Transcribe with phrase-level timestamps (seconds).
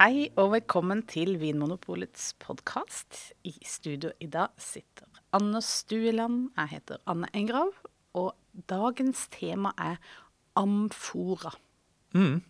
[0.00, 3.18] Hei og velkommen til Vinmonopolets podkast.
[3.44, 5.04] I studio i dag sitter
[5.36, 6.46] Anne Stueland.
[6.56, 7.68] Jeg heter Anne Engrav.
[8.16, 8.30] Og
[8.72, 9.98] dagens tema er
[10.56, 11.52] amfora.
[12.16, 12.40] Mm.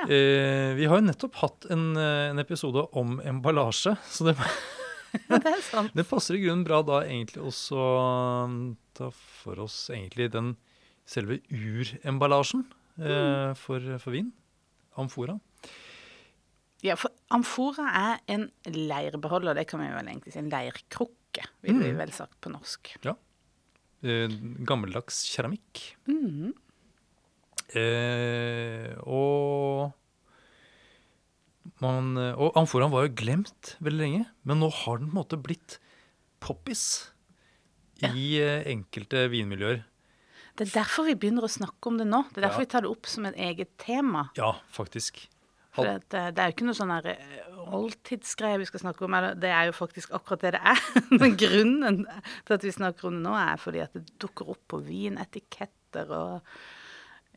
[0.00, 0.08] Ja.
[0.10, 4.34] Eh, vi har jo nettopp hatt en, eh, en episode om emballasje, så det,
[5.30, 5.94] det sant.
[6.00, 10.56] det passer i grunnen bra da egentlig også um, ta for oss egentlig den
[11.06, 12.66] selve uremballasjen
[12.98, 14.34] eh, for, for vin.
[14.98, 15.38] Amfora.
[16.84, 19.54] Ja, for amfora er en leirbeholder.
[19.54, 20.38] Det kan vi vel egentlig si.
[20.38, 21.96] En leirkrukke, vil vi Mm.
[21.98, 22.94] vel sagt på norsk.
[24.02, 24.28] Eh,
[24.64, 25.96] gammeldags keramikk.
[26.06, 26.52] Mm.
[27.74, 29.92] Eh, og
[31.82, 35.40] man, og amforaen var jo glemt veldig lenge, men nå har den på en måte
[35.42, 35.78] blitt
[36.40, 37.10] poppis
[38.02, 38.10] Ja.
[38.12, 39.84] i eh, enkelte vinmiljøer.
[40.56, 42.22] Det er derfor vi begynner å snakke om det nå.
[42.32, 42.64] Det er derfor Ja.
[42.64, 44.30] vi tar det opp som et eget tema.
[44.36, 45.26] Ja, faktisk.
[45.76, 47.36] For det, eh, det er jo ikke noe sånn eh,
[47.76, 49.16] oldtidsgreie vi skal snakke om.
[49.40, 50.82] Det er jo faktisk akkurat det det er.
[51.20, 54.62] Men grunnen til at vi snakker om det nå, er fordi at det dukker opp
[54.72, 56.52] på vinetiketter og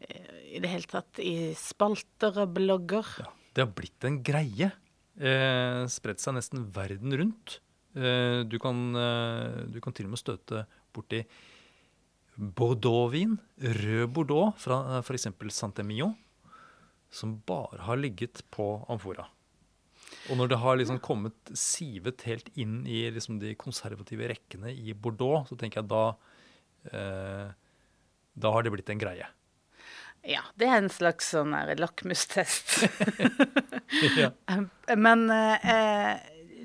[0.02, 3.16] eh, i det hele tatt i spalter og blogger.
[3.22, 4.72] Ja, det har blitt en greie.
[5.20, 7.60] Eh, spredt seg nesten verden rundt.
[7.98, 10.64] Eh, du, kan, eh, du kan til og med støte
[10.96, 11.24] borti
[12.40, 15.28] Bordeaux-vin, rød Bordeaux fra f.eks.
[15.52, 16.14] Saint-Emilion,
[17.12, 19.28] som bare har ligget på amfora.
[20.30, 24.94] Og når det har liksom kommet sivet helt inn i liksom de konservative rekkene i
[24.94, 26.06] Bordeaux, så tenker jeg da
[26.94, 27.52] eh,
[28.40, 29.28] Da har det blitt en greie.
[30.28, 32.82] Ja, det er en slags sånn lakmustest.
[34.20, 34.34] ja.
[35.06, 36.16] Men eh,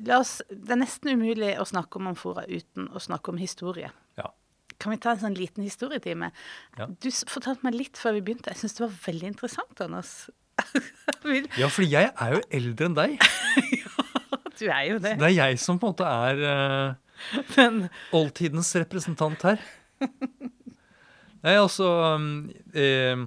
[0.05, 3.92] la oss, det er nesten umulig å snakke om amfora uten å snakke om historie.
[4.85, 6.29] Kan vi ta en sånn liten historietime?
[6.77, 6.91] Ja.
[7.01, 8.53] Du fortalte meg litt før vi begynte.
[8.53, 10.17] Jeg syns det var veldig interessant, Anders.
[11.59, 13.15] Ja, fordi jeg er jo eldre enn deg.
[13.81, 14.05] ja,
[14.61, 15.15] du er jo det.
[15.19, 17.81] Det er jeg som på en måte er uh, Men
[18.15, 19.65] oldtidens representant her.
[20.05, 22.28] Nei, altså um,
[22.77, 23.25] eh,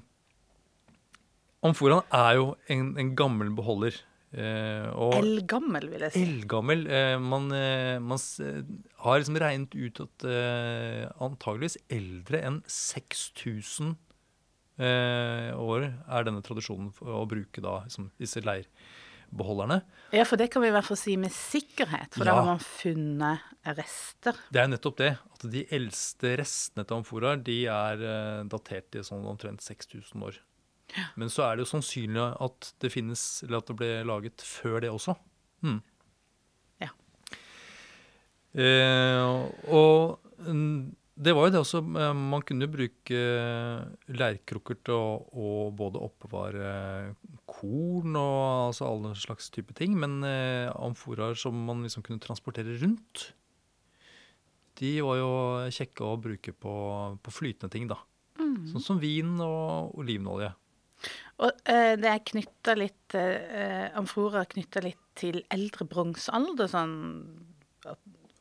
[1.66, 3.98] Amforaen er jo en, en gammel beholder.
[4.38, 6.24] Eh, eldgammel, vil jeg si.
[6.26, 6.84] eldgammel.
[6.92, 8.60] Eh, man eh, man eh,
[9.04, 13.92] har liksom regnet ut at eh, antageligvis eldre enn 6000
[14.82, 19.84] eh, år er denne tradisjonen å bruke da liksom, disse leirbeholderne.
[20.16, 22.64] Ja, for det kan vi i hvert fall si med sikkerhet, for da har man
[22.64, 23.46] funnet
[23.78, 24.40] rester.
[24.54, 25.14] Det er nettopp det.
[25.38, 30.42] At de eldste restene til amforaer de er eh, datert til sånn omtrent 6000 år.
[31.20, 34.80] Men så er det jo sannsynlig at det finnes, eller at det ble laget før
[34.82, 35.18] det også.
[35.66, 35.82] Mm.
[38.58, 39.22] Eh,
[39.70, 43.20] og mm, det var jo det også eh, Man kunne bruke
[44.10, 46.72] leirkrukker til å, å både oppbevare
[47.46, 52.78] korn og altså alle slags type ting, men eh, amforaer som man liksom kunne transportere
[52.82, 53.32] rundt,
[54.78, 55.32] de var jo
[55.74, 56.74] kjekke å bruke på,
[57.18, 57.98] på flytende ting, da.
[58.70, 60.52] Sånn som vin og olivenolje.
[61.46, 66.96] Og eh, det er knytta litt eh, Amforaer knytta litt til eldre bronsealder, sånn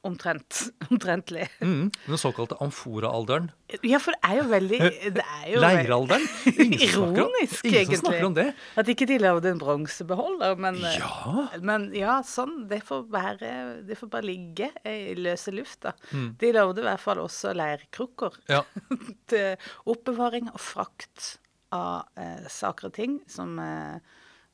[0.07, 0.61] omtrent.
[0.91, 1.49] Omtrentlig.
[1.61, 3.51] Mm, den såkalte amforaalderen.
[3.83, 4.79] Ja, for det er jo veldig
[5.17, 6.27] det er jo Leiralderen.
[6.53, 7.99] Ingen ironisk, snakker Ingen egentlig.
[8.01, 8.45] snakker om det.
[8.79, 11.47] At ikke de lagde en bronsebeholder, men eh, Ja.
[11.67, 12.55] Men ja, sånn.
[12.71, 13.55] Det får, bare,
[13.87, 15.97] det får bare ligge i løse lufta.
[16.13, 16.29] Mm.
[16.41, 18.63] De lagde i hvert fall også leirkrukker Ja.
[19.33, 19.57] til
[19.91, 21.35] oppbevaring og frakt
[21.75, 23.99] av eh, saker og ting som eh,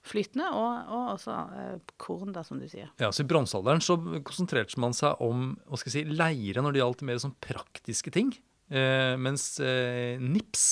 [0.06, 2.90] flytende, og, og også eh, korn, da, som du sier.
[3.00, 3.96] Ja, så I bronsealderen så
[4.26, 8.12] konsentrerte man seg om hva skal jeg si, leire når det gjaldt mer sånn praktiske
[8.14, 8.32] ting.
[8.72, 10.64] Eh, mens eh, nips,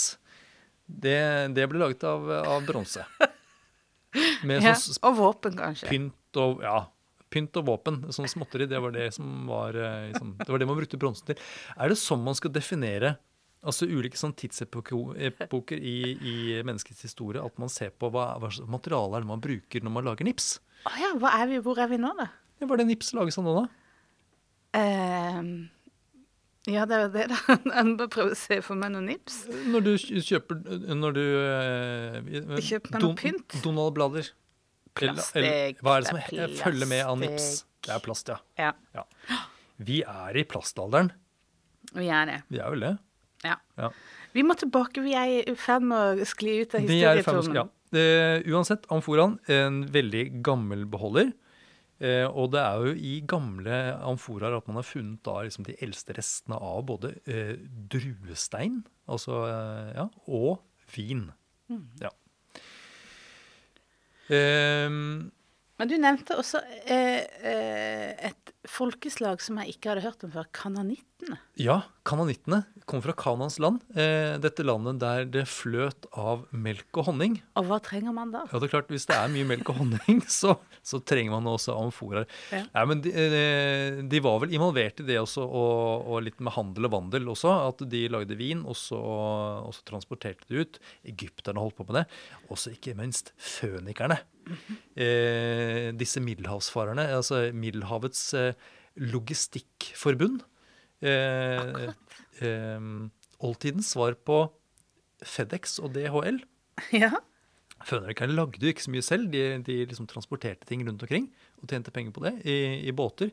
[0.90, 1.20] det,
[1.54, 3.06] det ble laget av, av bronse.
[4.10, 5.86] Ja, sånn og våpen, kanskje.
[5.86, 6.80] pynt og ja,
[7.30, 8.00] pynt og våpen.
[8.10, 8.66] Sånn småtteri.
[8.66, 9.76] Det var det som var
[10.08, 11.44] liksom, Det var det man brukte bronsen til.
[11.78, 13.12] Er det sånn man skal definere
[13.60, 16.36] altså ulike sånn tidsepoker i, i
[16.66, 17.42] menneskets historie?
[17.42, 20.28] At man ser på hva, hva slags materiale er det man bruker når man lager
[20.28, 20.54] nips?
[20.88, 22.30] Oh ja, er vi, hvor er vi nå, da?
[22.60, 23.68] Ja, Hva er det nips lages av nå, da?
[24.80, 25.68] Uh,
[26.68, 27.38] ja, det er jo det, da.
[27.76, 29.42] Jeg må bare prøve å se for meg noen nips.
[29.72, 30.60] Når du kjøper
[30.92, 33.56] Når du uh, Kjøper meg noe pynt?
[33.64, 34.28] Donald Blader.
[34.96, 37.50] Plastikk, hva er det som det er følger med av nips?
[37.80, 38.40] Det er plast, ja.
[38.58, 39.04] Ja, ja.
[39.80, 41.12] Vi er i plastalderen.
[41.94, 42.40] vi er det.
[42.52, 42.96] Vi er vel det.
[43.46, 43.56] Ja.
[43.80, 43.90] Ja.
[44.36, 45.02] Vi må tilbake.
[45.02, 47.60] Vi er i ferd med å skli ut av historietronen.
[47.62, 47.68] ja.
[47.90, 48.02] Det,
[48.46, 51.32] uansett, amforaen en veldig gammel beholder.
[51.98, 55.74] Eh, og det er jo i gamle amforaer at man har funnet da liksom de
[55.84, 57.58] eldste restene av både eh,
[57.92, 58.78] druestein
[59.10, 59.42] altså,
[59.96, 60.62] ja, og
[60.94, 61.26] vin.
[61.68, 61.82] Mm.
[62.00, 62.14] Ja.
[64.30, 65.30] Ehm,
[65.80, 70.48] Men du nevnte også eh, eh, et folkeslag som jeg ikke hadde hørt om før.
[70.56, 71.40] Kananittene.
[71.60, 73.82] ja, kananittene kom fra Kanans land.
[73.94, 77.36] Eh, dette landet der det fløt av melk og honning.
[77.60, 78.42] Og hva trenger man da?
[78.50, 81.46] Ja, det er klart, Hvis det er mye melk og honning, så, så trenger man
[81.52, 82.26] også amforaer.
[82.50, 82.64] Ja.
[82.74, 86.56] Nei, men de, eh, de var vel involvert i det også, og, og litt med
[86.56, 87.54] handel og vandel også.
[87.68, 90.82] At de lagde vin, og så, og så transporterte de ut.
[91.14, 92.06] Egypterne holdt på med det.
[92.50, 94.18] Også ikke minst fønikerne.
[94.98, 100.42] eh, disse middelhavsfarerne, altså Middelhavets eh, logistikkforbund.
[101.00, 101.90] Eh,
[102.44, 102.86] eh,
[103.40, 104.42] oldtidens svar på
[105.24, 106.40] FedEx og DHL.
[106.96, 107.10] Ja.
[107.84, 109.30] Fønikerne lagde jo ikke så mye selv.
[109.32, 111.30] De, de liksom transporterte ting rundt omkring
[111.62, 112.58] og tjente penger på det i,
[112.88, 113.30] i båter.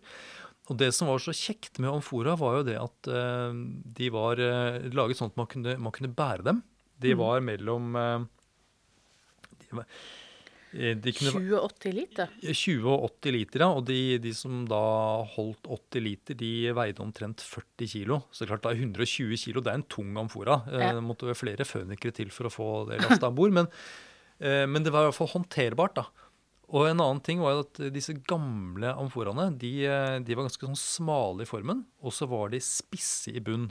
[0.68, 3.60] Og det som var så kjekt med Amfora, var jo det at eh,
[4.00, 6.64] de var eh, laget sånn at man kunne, man kunne bære dem.
[7.00, 7.20] De Mhm.
[7.22, 8.26] var mellom eh,
[9.62, 9.86] de, var,
[10.74, 12.30] 20-80 liter.
[12.44, 13.70] 20 og 80 liter, ja.
[13.72, 14.82] Og de, de som da
[15.36, 18.20] holdt 80 liter, de veide omtrent 40 kilo.
[18.36, 20.62] Så klart da 120 kilo, det er en tung amfora.
[20.68, 20.94] Eh, Ja.
[20.98, 23.52] Det måtte være flere fønikere til for å få det lasta om bord.
[23.56, 23.68] Men,
[24.40, 26.08] eh, men det var i hvert fall håndterbart, da.
[26.68, 30.76] Og en annen ting var at disse gamle amforaene de, eh, de var ganske sånn
[30.76, 33.70] smale i formen, og så var de spisse i bunn.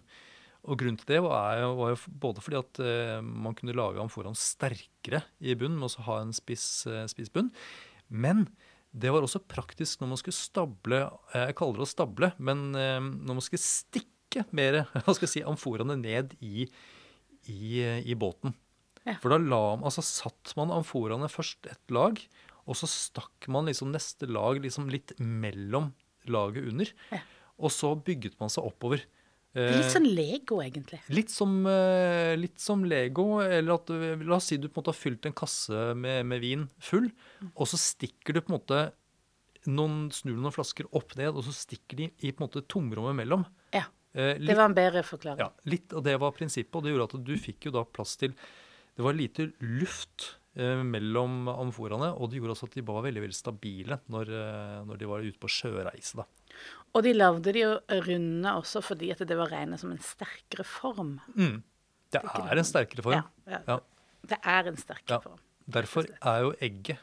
[0.67, 4.03] Og grunnen til det var jo, var jo både fordi at uh, man kunne lage
[4.03, 7.53] amforaen sterkere i bunnen med å ha en spiss, uh, spiss bunn,
[8.11, 8.47] men
[8.97, 10.99] det var også praktisk når man skulle stable
[11.35, 15.31] eh, Jeg kaller det å stable, men uh, når man skulle stikke mer hva skal
[15.31, 16.67] si, amforaene ned i,
[17.53, 18.57] i, i båten.
[19.07, 19.19] Ja.
[19.23, 22.19] For da la, altså, satt man amforaene først et lag,
[22.67, 25.93] og så stakk man liksom neste lag liksom litt mellom
[26.27, 26.91] laget under.
[27.13, 27.21] Ja.
[27.63, 29.05] Og så bygget man seg oppover.
[29.57, 31.01] Litt sånn Lego, egentlig.
[31.09, 33.89] Litt som, eh, litt som Lego, eller at
[34.27, 37.09] la oss si du på en måte har fylt en kasse med, med vin full,
[37.55, 38.81] og så stikker du på en måte
[39.67, 43.17] noen, snur noen flasker opp ned, og så stikker de i på en måte tomrommet
[43.19, 43.47] mellom.
[43.75, 43.85] Ja.
[44.15, 45.39] Eh, Det var en bedre forklaring.
[45.43, 48.17] ja, litt og det var prinsippet, og det gjorde at du fikk jo da plass
[48.17, 48.35] til
[48.97, 53.21] Det var lite luft eh, mellom amforaene, og det gjorde også at de var veldig
[53.27, 56.17] veldig stabile når, eh, når de var ute på sjøreise.
[56.17, 56.25] da.
[56.97, 57.73] Og de lagde de jo
[58.07, 61.19] runde også fordi at det var regnet som en sterkere form.
[61.35, 61.59] Mm.
[62.13, 63.19] Det er en sterkere form.
[63.47, 63.79] Ja, ja.
[64.27, 65.19] Det er en sterkere Ja.
[65.19, 65.39] form.
[65.67, 66.97] Derfor er jo egget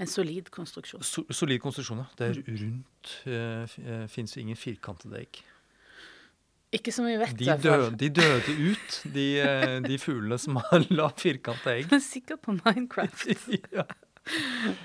[0.00, 1.02] En solid konstruksjon.
[1.04, 2.04] So solid konstruksjon, ja.
[2.18, 3.10] Det er rundt.
[3.26, 5.42] Uh, Fins jo ingen firkantede egg.
[6.72, 10.86] Ikke som vi vet, De døde, de døde ut, de, eh, de fuglene som har
[10.94, 11.90] la firkanta egg.
[11.90, 13.26] Men sikkert på Minecraft.
[13.76, 13.84] ja.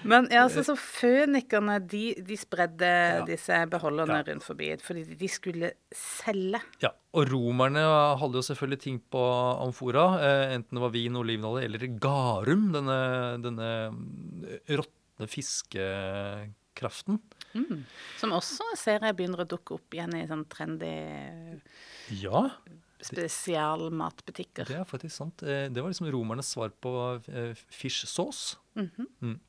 [0.07, 2.87] Men ja, altså, så fønikerne, de, de spredde
[3.27, 4.25] disse beholderne Ja.
[4.31, 6.61] rundt forbi fordi de skulle selge.
[6.81, 6.89] ja.
[7.15, 7.79] Og romerne
[8.19, 9.21] hadde jo selvfølgelig ting på
[9.63, 12.97] amfora, eh, enten det var vin, olivenolje eller garum, denne,
[13.43, 13.69] denne
[14.67, 17.19] råtne fiskekraften.
[17.55, 17.85] Mm.
[18.19, 20.91] Som også ser jeg begynner å dukke opp igjen i sånn trendy
[22.19, 22.49] Ja,
[23.09, 24.65] spesialmatbutikker.
[24.69, 25.43] det er faktisk sant.
[25.43, 28.57] Eh, Det var liksom romernes svar på eh, fish sauce.
[28.75, 29.07] Mhm.
[29.21, 29.39] Mm.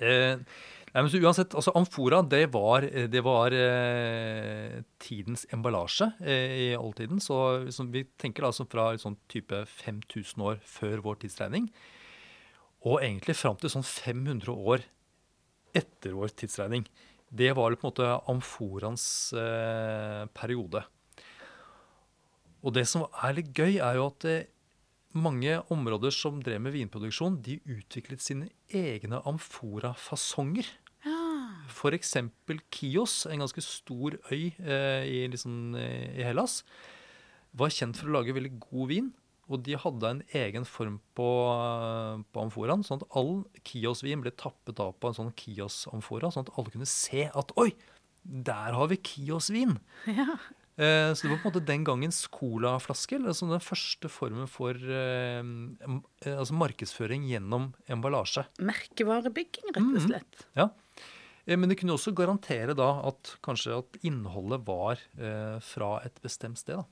[0.00, 0.36] Eh,
[0.94, 6.76] nei, men så uansett, altså Amfora det var, det var eh, tidens emballasje eh, i
[6.76, 7.20] oldtiden.
[7.20, 7.36] Så
[7.66, 11.68] liksom, vi tenker altså fra sånn type 5000 år før vår tidsregning.
[12.88, 14.86] Og egentlig fram til sånn 500 år
[15.76, 16.86] etter vår tidsregning.
[17.30, 19.04] Det var på en måte amforaens
[19.36, 20.80] eh, periode.
[22.60, 24.48] Og det som er litt gøy, er jo at eh,
[25.16, 30.68] mange områder som drev med vinproduksjon, de utviklet sine egne amforafasonger.
[31.06, 31.16] Ja.
[31.70, 32.14] F.eks.
[32.70, 36.60] Kios, en ganske stor øy eh, i, liksom, eh, i Hellas,
[37.56, 39.10] var kjent for å lage veldig god vin.
[39.50, 41.26] Og de hadde en egen form på,
[41.56, 46.46] eh, på amforaen, sånn at all Kios-vin ble tappet av på en sånn Kios-amfora, sånn
[46.46, 47.72] at alle kunne se at oi,
[48.22, 49.78] der har vi Kios-vin!
[50.06, 50.38] ja.
[50.80, 54.48] Eh, så det var på en måte den gangens colaflaske, eller altså den første formen
[54.48, 58.46] for eh, eh, altså markedsføring gjennom emballasje.
[58.64, 60.06] Merkevarebygging, rett og Mhm.
[60.08, 60.46] slett.
[60.56, 60.70] Ja.
[61.46, 66.16] Eh, Men det kunne også garantere da at kanskje at innholdet var eh, fra et
[66.22, 66.76] bestemt sted.
[66.76, 66.84] da.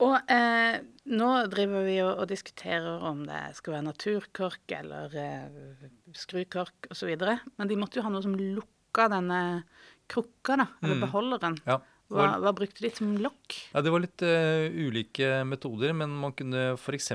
[0.00, 0.78] Og eh,
[1.10, 7.16] nå driver vi og, og diskuterer om det skal være naturkork eller eh, skrukork osv.
[7.58, 9.64] Men de måtte jo ha noe som lukka denne
[10.08, 11.04] krukka, da, eller Mm.
[11.06, 11.58] beholderen.
[11.66, 11.80] Ja.
[12.10, 13.54] Hva, hva brukte de som lokk?
[13.70, 17.12] Ja, Det var litt uh, ulike metoder, men man kunne f.eks.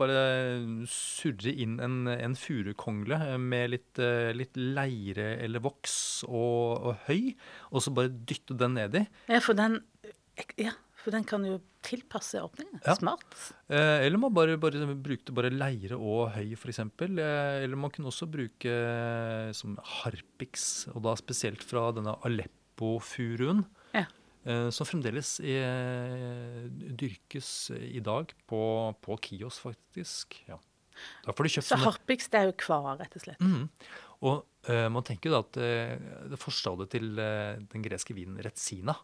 [0.00, 0.22] bare
[0.88, 7.08] surre inn en, en furukongle eh, med litt, uh, litt leire eller voks og, og
[7.10, 7.34] høy,
[7.72, 9.04] og så bare dytte den nedi.
[9.28, 9.82] Ja, for den
[10.56, 12.80] Ja, for den kan jo tilpasse åpningen.
[12.84, 12.96] Ja.
[12.98, 13.26] Smart.
[13.70, 16.80] Eh, eller man bare, bare brukte bare leire og høy, f.eks.
[16.82, 17.18] Eh,
[17.62, 18.74] eller man kunne også bruke
[19.56, 23.62] som harpiks, og da spesielt fra denne Aleppo-furuen.
[24.48, 28.62] Eh, som fremdeles eh, dyrkes i dag på,
[29.04, 30.40] på Kios, faktisk.
[30.48, 30.56] Ja.
[31.28, 33.42] Så harpiks, det er jo kvar, rett og slett.
[33.44, 33.68] Mm.
[34.26, 35.92] Og eh, man tenker jo da at eh,
[36.32, 38.96] det forstadiet til eh, den greske vinen retsina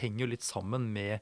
[0.00, 1.18] henger jo litt sammen med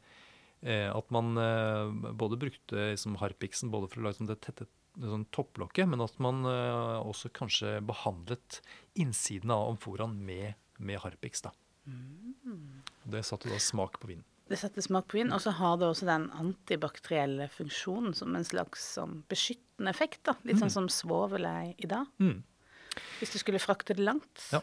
[0.63, 4.69] eh, at man eh, både brukte liksom, harpiksen både for å lage liksom, det tette
[4.97, 8.63] sånn topplokket, men at man eh, også kanskje behandlet
[8.97, 11.45] innsiden av amforaen med, med harpiks.
[11.45, 11.53] da.
[11.87, 12.76] Og
[13.07, 14.27] Det satte da smak på vinen.
[14.47, 18.47] Det setter smak på vin, og så har det også den antibakterielle funksjonen som en
[18.47, 20.23] slags sånn beskyttende effekt.
[20.29, 20.37] da.
[20.47, 22.07] Litt sånn som svovel er i dag.
[22.23, 22.45] Mm.
[23.19, 24.47] Hvis du skulle frakte det langt.
[24.55, 24.63] Ja.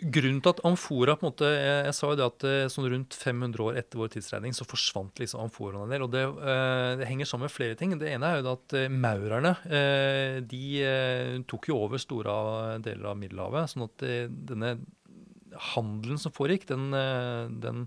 [0.00, 2.86] Grunnen til at amfora på en måte, Jeg, jeg sa jo det at eh, sånn
[2.88, 6.06] rundt 500 år etter vår tidsregning så forsvant liksom amforaen en del.
[6.06, 7.92] og det, eh, det henger sammen med flere ting.
[8.00, 13.20] Det ene er jo at eh, maurerne eh, de tok jo over store deler av
[13.20, 13.74] Middelhavet.
[13.74, 14.06] sånn at
[14.48, 14.78] denne
[15.74, 17.86] handelen som foregikk, den, eh, den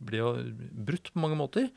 [0.00, 0.30] ble jo
[0.88, 1.68] brutt på mange måter.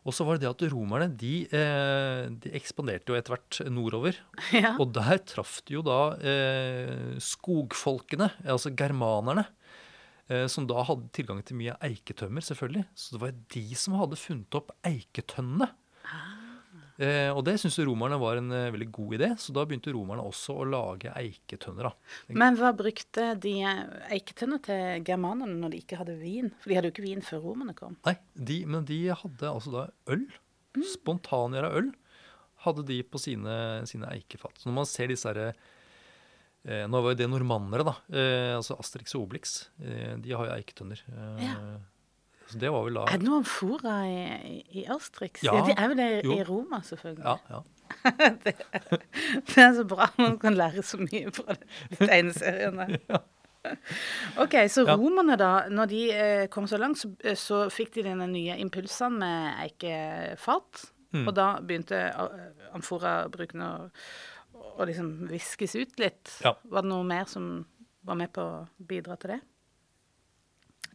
[0.00, 4.16] Og så var det det at romerne de, eh, de ekspanderte jo etter hvert nordover.
[4.56, 4.74] Ja.
[4.80, 9.44] Og der traff de jo da eh, skogfolkene, altså germanerne,
[10.30, 12.86] eh, som da hadde tilgang til mye eiketømmer, selvfølgelig.
[12.96, 15.68] Så det var de som hadde funnet opp eiketønnene.
[17.00, 20.20] Eh, og det syntes romerne var en eh, veldig god idé, så da begynte romerne
[20.28, 21.88] også å lage eiketønner.
[21.88, 21.94] da.
[22.36, 23.54] Men hva brukte de
[24.12, 26.50] eiketønner til germanerne når de ikke hadde vin?
[26.60, 27.96] For de hadde jo ikke vin før romerne kom.
[28.04, 30.26] Nei, de, men de hadde altså da øl.
[30.92, 31.90] Spontangjæra øl
[32.66, 33.54] hadde de på sine,
[33.88, 34.58] sine eikefat.
[34.60, 35.48] Så når man ser disse herre
[36.68, 37.94] eh, Nå var jo det normannere, da.
[38.12, 39.54] Eh, altså Asterix og Obelix.
[39.80, 41.00] Eh, de har jo eiketønner.
[41.08, 41.56] Eh, Ja.
[42.50, 45.42] Så det var vel da Er det noe amfora i, i Astrix?
[45.46, 46.34] Ja, de er vel det jo.
[46.34, 47.24] i Roma, selvfølgelig.
[47.24, 47.60] Ja, ja.
[48.44, 48.54] det,
[49.50, 50.08] det er så bra.
[50.18, 53.20] Man kan lære så mye fra de de ja.
[54.40, 54.94] OK, så Ja.
[54.96, 59.18] romerne, da, når de eh, kom så langt, så, så fikk de denne nye impulsene
[59.20, 60.86] med eikefat.
[61.12, 61.26] Mm.
[61.26, 63.72] Og da begynte eh, amforabruken å,
[64.78, 66.38] å liksom viskes ut litt.
[66.44, 66.54] Ja.
[66.64, 67.50] Var det noe mer som
[68.06, 69.40] var med på å bidra til det?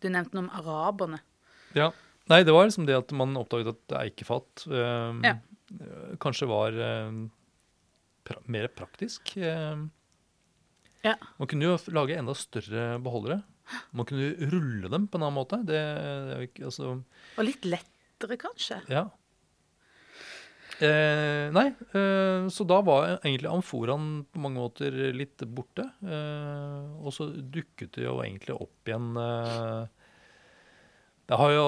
[0.01, 1.21] Du nevnte noe om araberne.
[1.75, 1.91] Ja.
[2.32, 5.36] Nei, det var liksom det at man oppdaget at eikefat eh, Ja.
[5.75, 7.12] eh, kanskje var eh,
[8.25, 9.36] pra mer praktisk.
[9.38, 9.84] Eh,
[11.05, 11.13] Ja.
[11.38, 13.44] Man kunne jo lage enda større beholdere.
[13.94, 15.60] Man kunne rulle dem på en annen måte.
[15.62, 16.96] Det, det er altså,
[17.38, 18.79] Og litt lettere, kanskje.
[18.89, 19.03] ja.
[20.82, 25.86] Eh, nei, eh, så da var egentlig amforaen på mange måter litt borte.
[26.03, 29.86] Eh, og så dukket det jo egentlig opp igjen eh,
[31.25, 31.67] Det har jo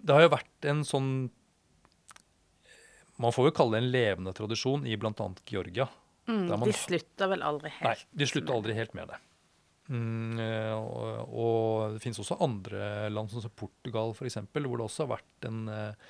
[0.00, 1.08] det har jo vært en sånn
[3.20, 5.26] Man får jo kalle det en levende tradisjon i bl.a.
[5.48, 5.86] Georgia.
[6.30, 7.84] Mm, man de slutta vel aldri helt.
[7.84, 9.18] Nei, de slutta aldri helt med det.
[9.90, 14.86] Mm, eh, og, og det finnes også andre land, sånn som Portugal f.eks., hvor det
[14.86, 16.08] også har vært en, eh,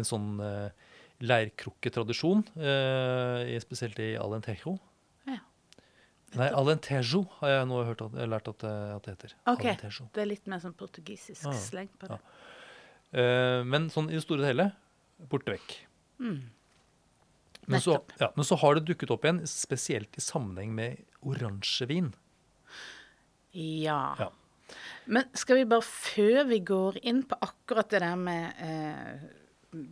[0.00, 0.90] en sånn eh,
[1.22, 4.74] leirkrukketradisjon, eh, spesielt i Alentejo.
[6.34, 6.40] Ja.
[6.40, 9.34] Nei, Alentejo har jeg nå hørt at, lært at, det- at det heter.
[9.46, 9.64] Ok.
[9.64, 10.08] Alentejo.
[10.12, 12.18] Det er litt mer sånn portugisisk Ah, sleng på det.
[13.14, 14.72] Eh, men sånn i det store og hele
[15.30, 15.76] borte vekk.
[16.20, 16.40] Mm.
[17.66, 22.12] Men så, ja, men så har det dukket opp igjen, spesielt i sammenheng med oransjevin.
[23.52, 24.14] Ja.
[24.18, 24.30] Ja.
[25.06, 29.84] Men skal vi bare, før vi går inn på akkurat det der med eh,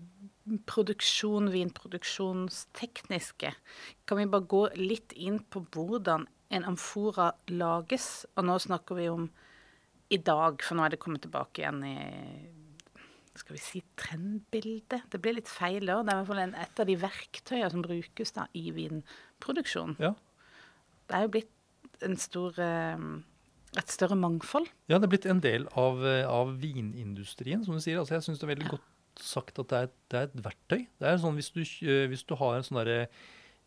[0.66, 3.52] produksjon, vinproduksjonstekniske,
[4.06, 8.26] kan vi bare gå litt inn på hvordan en amfora lages?
[8.36, 9.28] Og nå snakker vi om
[10.12, 11.96] i dag, for nå er det kommet tilbake igjen i
[13.38, 15.06] skal vi si trendbildet?
[15.08, 16.02] Det blir litt feil da.
[16.04, 19.94] Det er i hvert fall en, et av de verktøyene som brukes da i vinproduksjon.
[20.02, 20.12] Ja.
[21.08, 23.06] Det er jo blitt en stor, eh,
[23.80, 24.68] et større mangfold.
[24.90, 28.02] Ja, det er blitt en del av, eh, av vinindustrien, som du sier.
[28.02, 28.90] Altså, jeg syns det er veldig godt
[29.20, 30.80] sagt at det er, det er et verktøy.
[31.00, 31.62] Det er sånn Hvis du,
[32.10, 33.06] hvis du har en sånn derre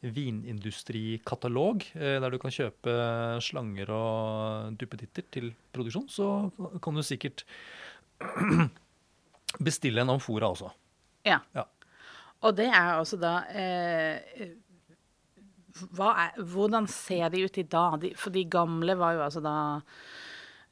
[0.06, 2.96] vinindustrikatalog eh, der du kan kjøpe
[3.44, 6.50] slanger og duppeditter til produksjon, så
[6.84, 7.46] kan du sikkert
[9.68, 10.70] bestille en amfora også.
[11.26, 11.40] Ja.
[11.56, 11.66] Ja.
[12.46, 14.52] Og det er altså da eh,
[15.76, 17.98] er, Hvordan ser de ut i dag?
[18.02, 19.56] De, for de gamle var jo altså da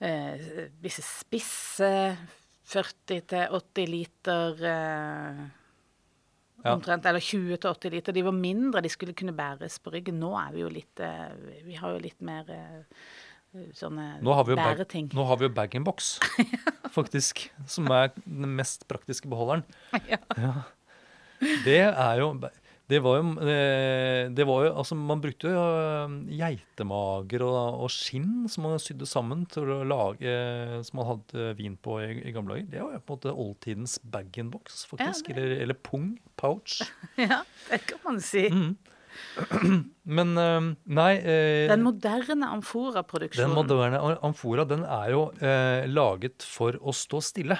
[0.03, 1.89] eh, disse spisse
[2.73, 5.43] 40-80 liter eh,
[6.63, 6.77] Ja.
[6.77, 8.15] Omtrent, eller 20-80 liter.
[8.15, 10.15] De var mindre, de skulle kunne bæres på ryggen.
[10.21, 11.33] Nå er vi jo litt eh,
[11.65, 13.01] Vi har jo litt mer eh,
[13.75, 15.09] sånne bæreting.
[15.11, 16.13] Nå har vi jo bag-in-box,
[16.97, 19.65] faktisk, som er den mest praktiske beholderen.
[20.13, 20.53] Ja.
[21.65, 22.29] Det er jo
[22.91, 27.91] Det var jo, eh, det var jo Altså, man brukte jo eh, geitemager og, og
[27.93, 30.33] skinn som man sydde sammen til å lage
[30.83, 32.71] Som man hadde vin på i, i gamle dager.
[32.73, 35.31] Det var jo på en måte oldtidens bag-in-box, faktisk.
[35.31, 36.17] Ja, eller, eller pung.
[36.39, 36.81] Pouch.
[37.21, 38.49] ja, det kan man si.
[38.51, 38.73] Mm.
[40.17, 42.49] Men eh, nei eh, Den moderne
[43.37, 47.57] Den moderne amfora den er jo eh, laget for å stå stille.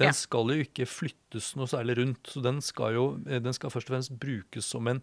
[0.00, 2.32] Den skal jo ikke flyttes noe særlig rundt.
[2.32, 5.02] så Den skal jo eh, den skal først og fremst brukes som en,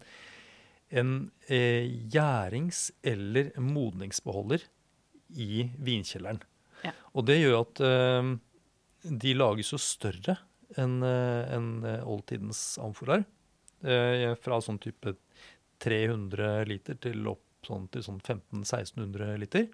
[0.90, 1.14] en
[1.46, 4.66] eh, gjærings- eller modningsbeholder
[5.38, 6.42] i vinkjelleren.
[6.84, 6.94] Ja.
[7.14, 8.34] Og det gjør at eh,
[9.24, 10.38] de lages jo større
[10.78, 13.24] enn en eh, oldtidens amforaer.
[13.86, 15.14] Eh, fra sånn type
[15.84, 19.68] 300 liter til opp sånn, til sånn 1500-1600 liter.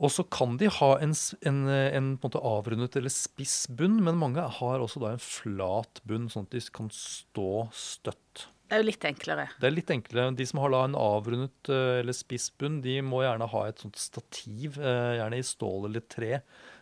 [0.00, 1.12] Og så kan de ha en,
[1.44, 5.20] en, eh, en på en avrundet eller spiss bunn, men mange har også da en
[5.20, 8.46] flat bunn, sånn at de kan stå støtt.
[8.70, 9.44] Det er jo litt enklere.
[9.58, 10.30] Det er litt enklere.
[10.38, 13.98] De som har en avrundet eh, eller spiss bunn, de må gjerne ha et sånt
[14.00, 16.38] stativ, eh, gjerne i stål eller tre,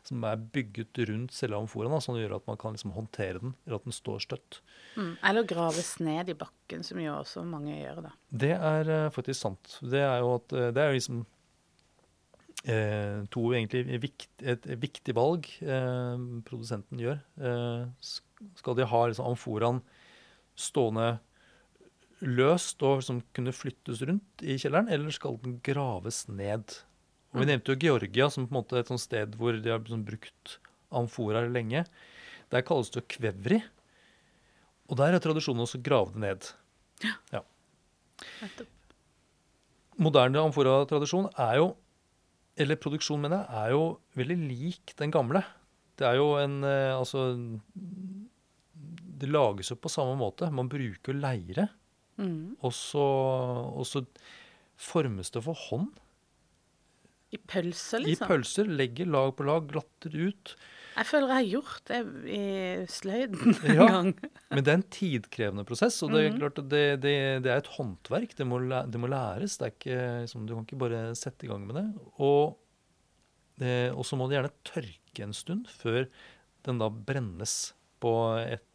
[0.06, 3.42] som er bygget rundt selve amforaen, sånn at det gjør at man kan liksom håndtere
[3.42, 4.60] den, eller at den står støtt.
[4.94, 5.10] Mm.
[5.30, 8.14] Eller graves ned i bakken, som jo også mange gjør, da.
[8.44, 9.74] Det er faktisk sant.
[9.82, 11.26] Det er jo at det er jo liksom
[12.64, 17.22] eh, to egentlig vikt, et viktig valg eh, produsenten gjør.
[17.38, 18.10] Eh,
[18.58, 19.82] skal de ha liksom amforaen
[20.58, 21.18] stående
[22.24, 26.80] løst og liksom kunne flyttes rundt i kjelleren, eller skal den graves ned?
[27.32, 29.82] Og Vi nevnte jo Georgia som på en måte et sånt sted hvor de har
[29.82, 30.56] liksom brukt
[30.88, 31.84] amforaer lenge.
[32.50, 33.60] Der kalles det kvevri.
[34.88, 36.48] Og der er tradisjonen også å grave det ned.
[37.30, 37.44] Ja.
[39.98, 41.68] moderne amfora-tradisjon er jo
[42.58, 43.82] Eller produksjon, mener jeg, er jo
[44.18, 45.44] veldig lik den gamle.
[45.98, 47.22] Det er jo en eh, Altså
[49.18, 50.50] Det lages jo på samme måte.
[50.54, 51.68] Man bruker leire,
[52.18, 52.56] Mm.
[52.66, 52.98] og så,
[53.78, 54.00] og så
[54.74, 55.92] formes det for hånd.
[57.30, 58.24] I pølser, liksom?
[58.26, 58.70] I pølser.
[58.74, 60.56] Legger lag på lag, glatter ut.
[60.98, 61.98] Jeg føler jeg har gjort det
[62.34, 62.42] i
[62.90, 63.86] sløyden en Ja.
[63.86, 64.08] gang.
[64.50, 66.38] Men det er en tidkrevende prosess, og det er Mhm.
[66.40, 68.34] klart at det, det, det er et håndverk.
[68.34, 69.58] Det må, det må læres.
[69.62, 71.86] Ikke, liksom, du kan ikke bare sette i gang med det.
[72.18, 72.56] Og,
[73.60, 76.08] eh, så må det gjerne tørke en stund før
[76.66, 78.10] den da brennes på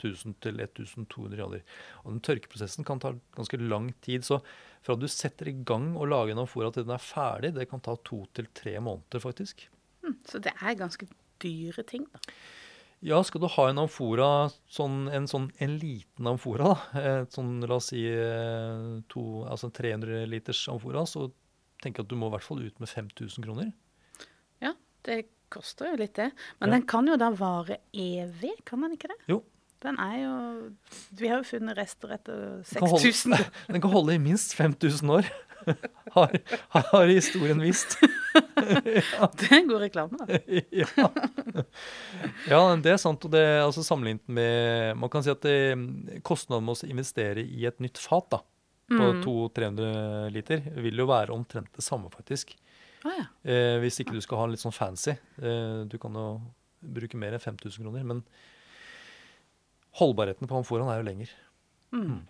[0.01, 1.62] 1000 til 1200 grader.
[2.03, 4.23] Og den tørkeprosessen kan ta ganske lang tid.
[4.27, 4.41] Så
[4.83, 7.79] fra du setter i gang å lage en amfora til den er ferdig, det kan
[7.83, 9.67] ta to til tre måneder, faktisk.
[10.03, 10.17] Mm.
[10.27, 11.07] Så det er ganske
[11.43, 12.19] dyre ting, da.
[13.03, 14.27] Ja, skal du ha en amfora,
[14.71, 20.21] sånn, en, sånn, en liten amfora, da, sånn, la oss si eh, to, altså 300
[20.32, 21.25] liters amfora, så
[21.84, 23.73] tenker jeg at du må i hvert fall ut med 5000 kroner.
[24.63, 24.71] Ja,
[25.03, 26.29] det koster jo litt, det.
[26.62, 26.77] Men Ja.
[26.77, 29.19] den kan jo da vare evig, kan den ikke det?
[29.27, 29.41] Jo.
[29.84, 30.34] Den er jo
[31.19, 33.36] Vi har jo funnet rester etter 6000.
[33.74, 35.28] Den kan holde i minst 5000 år,
[36.15, 36.38] har,
[36.76, 37.98] har historien vist.
[38.63, 40.39] Det er en god reklame, da.
[40.72, 40.88] ja.
[42.48, 43.26] ja, det er sant.
[43.28, 45.58] Og det er altså sammenlignet med Man kan si at det,
[46.26, 48.50] kostnaden med å investere i et nytt fat da, på
[48.93, 49.22] Mm.
[49.24, 52.52] 200-300 liter vil jo være omtrent det samme, faktisk.
[53.08, 53.24] Ah, ja.
[53.48, 55.15] Eh, hvis ikke du skal ha en litt sånn fancy.
[55.39, 56.26] Eh, du kan jo
[56.84, 58.04] bruke mer enn 5000 kroner.
[58.08, 58.22] Men
[59.99, 61.29] holdbarheten på amforaen er jo lenger.
[61.93, 62.21] Mm.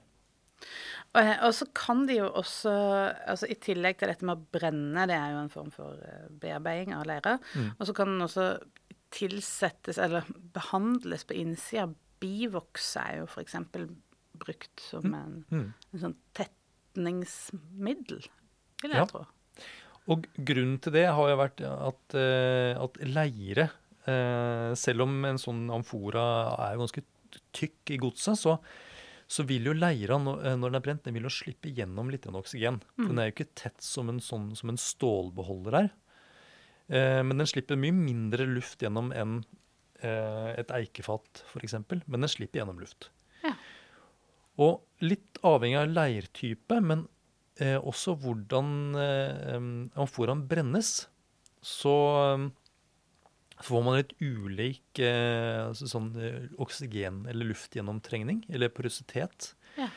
[1.13, 2.71] Og, og så kan de jo også,
[3.29, 6.29] altså i tillegg til dette med å brenne, det er jo en form for eh,
[6.41, 7.71] bearbeiding av leire, Mm.
[7.77, 8.47] og så kan den også
[9.13, 11.85] tilsettes eller behandles på innsida.
[12.23, 13.55] Bivoks er jo f.eks.
[14.33, 15.67] brukt som en, Mm.
[15.93, 18.23] en sånn tetningsmiddel,
[18.81, 19.05] vil jeg Ja.
[19.05, 19.25] tro.
[20.07, 23.69] Og grunnen til det har jo vært at, eh, at leire,
[24.07, 27.03] eh, selv om en sånn amfora er ganske
[27.55, 28.57] tykk i godset, så,
[29.29, 32.27] så vil jo leira når, eh, den er brent, den vil jo slippe gjennom litt
[32.29, 32.81] oksygen.
[32.97, 33.07] Mm.
[33.09, 35.91] Den er jo ikke tett som en, sånn, som en stålbeholder er.
[36.87, 39.39] Eh, men den slipper mye mindre luft gjennom enn
[40.03, 41.79] eh, et eikefat, f.eks.
[42.05, 43.09] Men den slipper gjennom luft.
[43.43, 43.55] Ja.
[44.61, 47.07] Og litt avhengig av leirtype, men
[47.61, 48.67] eh, også hvordan
[48.99, 51.07] eh, Om foran brennes,
[51.63, 51.95] så
[52.33, 52.51] em,
[53.63, 59.53] får man litt ulik eh, altså sånn, eh, oksygen- eller luftgjennomtrengning, eller porøsitet.
[59.79, 59.89] Ja.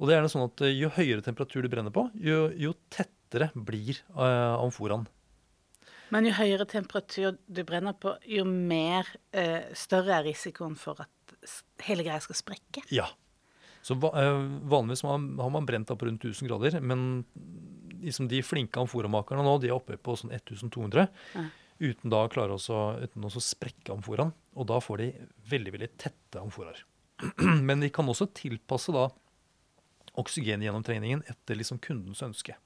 [0.00, 2.74] Og det er gjerne sånn at eh, jo høyere temperatur du brenner på, jo, jo
[2.92, 5.08] tettere blir eh, amforaen.
[6.10, 11.56] Men jo høyere temperatur du brenner på, jo mer eh, større er risikoen for at
[11.86, 12.82] hele greia skal sprekke.
[12.92, 13.06] Ja.
[13.86, 17.24] Så eh, vanligvis har man, har man brent opp rundt 1000 grader, men
[18.00, 21.06] liksom de flinke amforamakerne nå, de er oppe på sånn 1200.
[21.36, 21.46] Ja.
[21.80, 24.34] Uten da å klare også, uten å sprekke amforaen.
[24.60, 25.10] Og da får de
[25.50, 26.82] veldig veldig tette amforaer.
[27.68, 29.08] Men de kan også tilpasse da
[30.20, 32.56] oksygengjennomtrengningen etter liksom kundens ønske.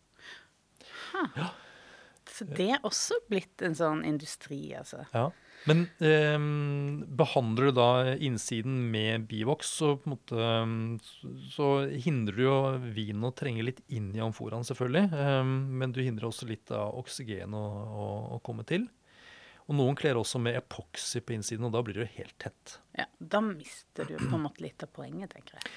[2.35, 5.05] Så det er også blitt en sånn industri, altså.
[5.15, 5.29] Ja.
[5.69, 6.37] Men eh,
[7.17, 10.75] behandler du da innsiden med Bivox, så måte ehm,
[11.05, 12.57] så, så hindrer du jo
[12.97, 15.07] vinen å trenge litt inn i amforaen, selvfølgelig.
[15.15, 18.89] Eh, men du hindrer også litt av oksygen å, å, å komme til.
[19.69, 22.79] Og noen kler også med epoxy på innsiden, og da blir det jo helt tett.
[22.99, 25.73] Ja, Da mister du på en måte litt av poenget, tenker jeg.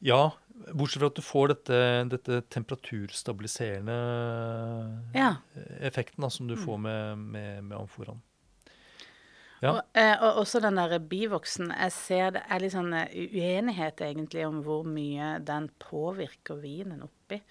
[0.00, 0.30] Ja,
[0.72, 3.96] bortsett fra at du får dette, dette temperaturstabiliserende
[5.14, 5.36] Ja.
[5.80, 8.22] effekten da, som du får med, med, med amforaen.
[9.60, 9.74] Ja.
[9.74, 11.68] Og, eh, og også den der bivoksen.
[11.76, 17.02] Jeg ser det er litt sånn eh, uenighet egentlig om hvor mye den påvirker vinen
[17.04, 17.42] oppi.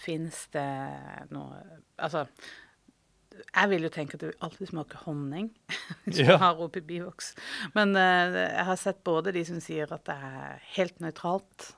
[0.00, 0.66] Fins det
[1.32, 1.56] noe
[2.00, 2.26] Altså,
[3.46, 5.50] jeg vil jo tenke at det alltid smaker honning
[6.04, 6.36] hvis du Ja.
[6.42, 7.32] har oppi bivoks.
[7.74, 11.70] Men uh, jeg har sett både de som sier at det er helt nøytralt,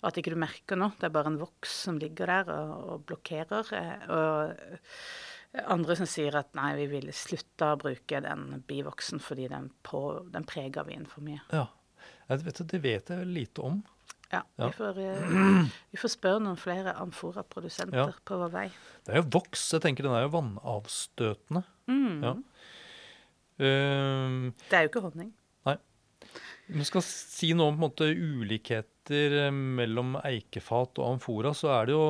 [0.00, 0.92] og at ikke du merker noe.
[0.98, 3.72] Det er bare en voks som ligger der og, og blokkerer.
[3.74, 9.48] eh, Og andre som sier at nei, vi ville slutta å bruke den bivoksen fordi
[9.50, 11.40] den, på, den preger vinen for mye.
[11.52, 11.66] ja.
[12.28, 13.78] Vet, det vet jeg lite om.
[14.32, 14.66] Ja, Ja.
[14.68, 18.08] Vi, får, eh, vi får spørre noen flere amfora-produsenter Ja.
[18.28, 18.66] på vår vei.
[19.06, 19.70] Det er jo voks.
[19.72, 21.64] Jeg tenker den er jo vannavstøtende.
[21.88, 22.22] Mm.
[22.26, 22.34] Ja.
[23.58, 25.32] Uh, Det er jo ikke honning.
[25.66, 25.76] Nei.
[26.68, 31.94] vi skal si noe om måte, ulikheter eh, mellom eikefat og amfora, så er det
[31.96, 32.04] jo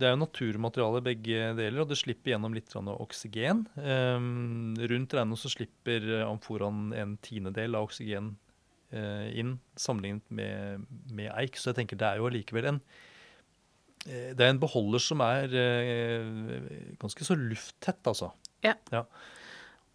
[0.00, 3.62] det er jo naturmateriale begge deler, og det slipper gjennom litt oksygen.
[3.78, 8.34] Um, rundt regnet så slipper amforaen en tiendedel av oksygen
[8.90, 11.58] inn, sammenlignet med, med eik.
[11.58, 12.80] Så jeg tenker det er jo allikevel en
[14.06, 18.32] eh, det er en beholder som er eh, ganske så lufttett, altså.
[18.66, 18.74] Ja.
[18.94, 19.04] Ja.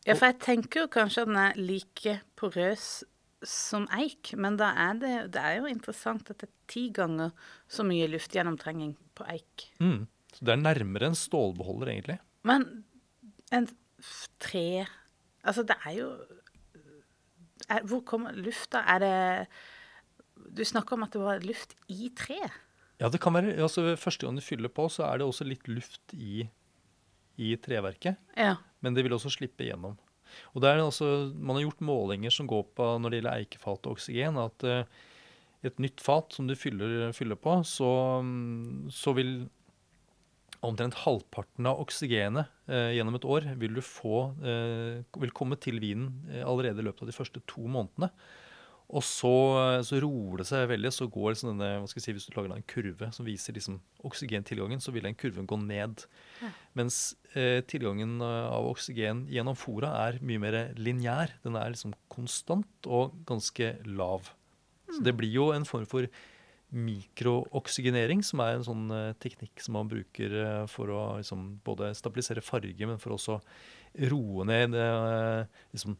[0.05, 3.03] Ja, for jeg tenker jo kanskje at den er like porøs
[3.45, 7.33] som eik, men da er det, det er jo interessant at det er ti ganger
[7.69, 9.65] så mye luftgjennomtrenging på eik.
[9.81, 10.05] Mm.
[10.35, 12.19] Så det er nærmere en stålbeholder, egentlig.
[12.45, 12.67] Men
[13.53, 13.69] en
[14.41, 14.85] tre
[15.45, 16.07] Altså, det er jo
[17.69, 18.83] er, Hvor kommer lufta?
[18.87, 19.15] Er det
[20.55, 22.53] Du snakker om at det var luft i treet?
[22.99, 25.67] Ja, det kan være, altså Første gang du fyller på, så er det også litt
[25.67, 26.45] luft i,
[27.37, 28.19] i treverket.
[28.37, 28.55] Ja.
[28.79, 29.97] Men det vil også slippe gjennom.
[30.53, 33.87] Og det er også, Man har gjort målinger som går på når det gjelder eikefat
[33.87, 35.11] og oksygen, at uh,
[35.65, 37.89] et nytt fat som du fyller, fyller på, så,
[38.93, 39.47] så vil
[40.63, 45.81] omtrent halvparten av oksygenet eh, gjennom et år vil du få eh, vil komme til
[45.83, 48.11] vinen eh, allerede i løpet av de første to månedene.
[48.93, 50.91] Og så, eh, så roer det seg veldig.
[50.93, 53.57] Så går liksom denne, hva skal jeg si, Hvis du lager en kurve som viser
[53.57, 56.05] liksom oksygentilgangen, så vil den kurven gå ned.
[56.41, 56.51] Ja.
[56.77, 61.33] Mens eh, tilgangen eh, av oksygen gjennom fora er mye mer lineær.
[61.43, 64.29] Den er liksom konstant og ganske lav.
[64.91, 66.05] Så det blir jo en form for
[66.75, 71.93] mikrooksygenering, som er en sånn eh, teknikk som man bruker eh, for å liksom, både
[71.97, 73.39] stabilisere farge, men for også
[74.11, 75.97] roe ned eh, liksom,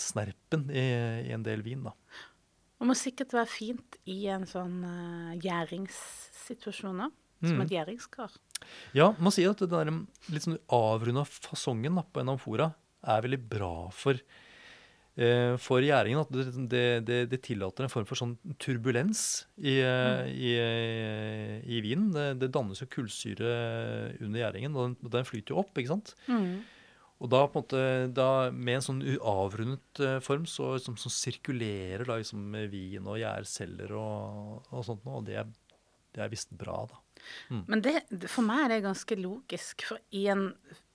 [0.00, 0.84] snerpen i,
[1.28, 1.82] i en del vin.
[1.84, 1.92] da.
[2.80, 7.16] Det må sikkert være fint i en sånn uh, gjæringssituasjon òg.
[7.40, 7.60] Som Mm.
[7.64, 8.32] et gjæringskar.
[8.92, 9.88] Ja, man sier at den der
[10.28, 12.66] litt sånn avrunda fasongen da, på en amfora
[13.00, 14.20] er veldig bra for,
[15.60, 16.22] for gjæringen.
[16.22, 20.28] At det, det, det, det tillater en form for sånn turbulens i, mm.
[20.32, 22.10] i, eh, i vinen.
[22.14, 23.54] Det, det dannes jo kullsyre
[24.20, 26.14] under gjæringen, og den, den flyter jo opp, ikke sant?
[26.30, 26.60] Mm.
[27.20, 27.80] Og da på en måte,
[28.16, 33.04] da, med en sånn avrundet eh, form, så, som, som sirkulerer da liksom med vin
[33.04, 35.42] og gjærceller og, og sånt og det
[36.10, 36.98] det er visst bra, da.
[37.70, 38.00] Men det,
[38.32, 40.48] for meg er det ganske logisk, for i en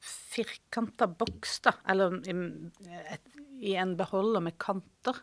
[0.03, 3.29] firkanta boks, da, eller et,
[3.63, 5.19] i en beholder med kanter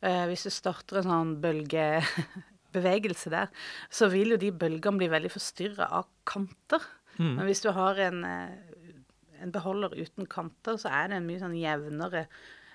[0.00, 3.52] eh, Hvis du starter en sånn bølgebevegelse der,
[3.90, 6.82] så vil jo de bølgene bli veldig forstyrra av kanter.
[7.16, 7.32] Mm.
[7.38, 8.98] Men hvis du har en, eh,
[9.44, 12.26] en beholder uten kanter, så er det en mye sånn jevnere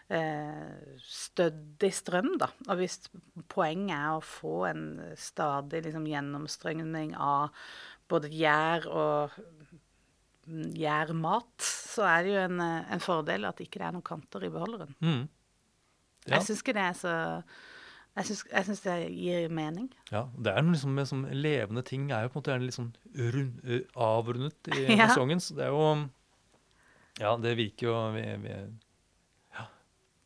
[0.09, 2.49] eh, stødig strøm, da.
[2.67, 2.99] Og hvis
[3.51, 4.83] poenget er å få en
[5.19, 7.53] stadig liksom, gjennomstrømning av
[8.09, 9.35] både gjær og
[10.49, 14.05] mm, gjærmat, så er det jo en, eh, en fordel at ikke det er noen
[14.09, 14.95] kanter i beholderen.
[14.99, 15.27] Mm.
[16.27, 16.35] Ja.
[16.37, 17.13] Jeg syns ikke det er så
[18.19, 18.25] Jeg
[18.65, 19.85] syns, det gir mening.
[20.11, 22.89] Ja, det er liksom med sånn levende ting er jo på en måte litt sånn
[23.15, 23.61] rund,
[23.95, 25.05] avrundet i Ja.
[25.07, 25.39] fasongen.
[25.39, 26.09] Så det er jo
[27.21, 28.57] Ja, det virker jo vi, vi,
[29.55, 29.67] Ja,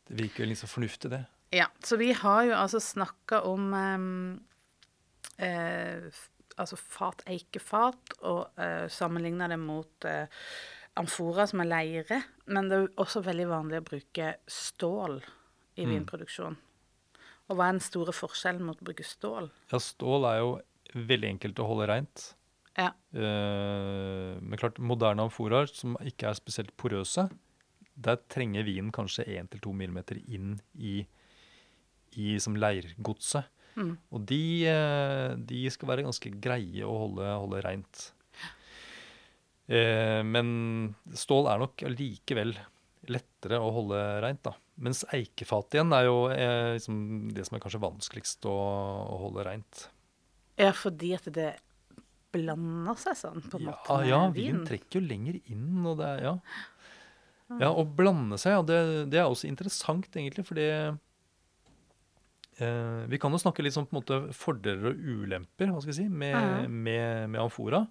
[0.09, 1.21] det virker jo liksom fornuftig, det.
[1.53, 4.41] Ja, så vi har jo altså snakka om um,
[5.37, 6.09] eh,
[6.61, 10.25] altså fat, eikefat, og uh, sammenligna det mot uh,
[10.99, 12.19] amfora, som er leire.
[12.47, 15.19] Men det er også veldig vanlig å bruke stål
[15.75, 15.91] i Mm.
[15.95, 16.57] vinproduksjon.
[17.49, 19.49] Og hva er den store forskjellen mot å bruke stål?
[19.71, 20.51] Ja, stål er jo
[20.93, 22.35] veldig enkelt å holde reint.
[22.77, 22.91] Ja.
[23.13, 27.27] Uh, men klart, moderne amforaer som ikke er spesielt porøse,
[27.95, 31.03] der trenger vinen kanskje 1-2 mm inn i,
[32.17, 33.49] i som leirgodset.
[33.75, 33.93] Mm.
[34.13, 38.03] Og de, eh, de skal være ganske greie å holde, holde reint.
[39.71, 40.47] Eh, men
[41.15, 42.51] stål er nok likevel
[43.11, 44.53] lettere å holde reint, da.
[44.83, 46.97] Mens eikefat igjen er jo eh, liksom
[47.35, 49.85] det som er kanskje vanskeligst å, å holde reint.
[50.59, 51.51] ja, fordi at det
[52.33, 54.45] blander seg sånn, på en Ja, måte, med ja, vin.
[54.57, 56.37] vin trekker jo lenger inn, og det er Ja.
[57.59, 58.77] Ja, å blande seg, ja, det,
[59.13, 60.63] det er også interessant, egentlig, fordi
[62.59, 65.97] eh, Vi kan jo snakke litt om på en måte fordeler og ulemper hva skal
[65.97, 66.77] si, med, mm.
[66.87, 67.85] med, med amfora.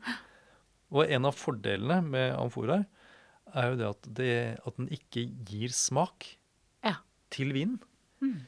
[0.93, 2.85] Og en av fordelene med amforaer
[3.53, 6.35] er jo det at, det at den ikke gir smak
[6.85, 6.99] Ja.
[7.33, 7.81] til vinen.
[8.23, 8.41] Mm.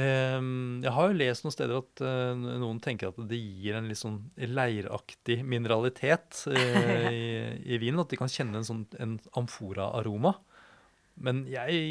[0.00, 3.90] Ehm, jeg har jo lest noen steder at eh, noen tenker at det gir en
[3.90, 7.24] litt sånn leiraktig mineralitet eh, i,
[7.74, 8.00] i vinen.
[8.00, 10.34] At de kan kjenne en sånn en amfora-aroma.
[11.22, 11.82] Men jeg,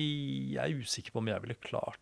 [0.55, 2.01] jeg er usikker på om jeg ville klart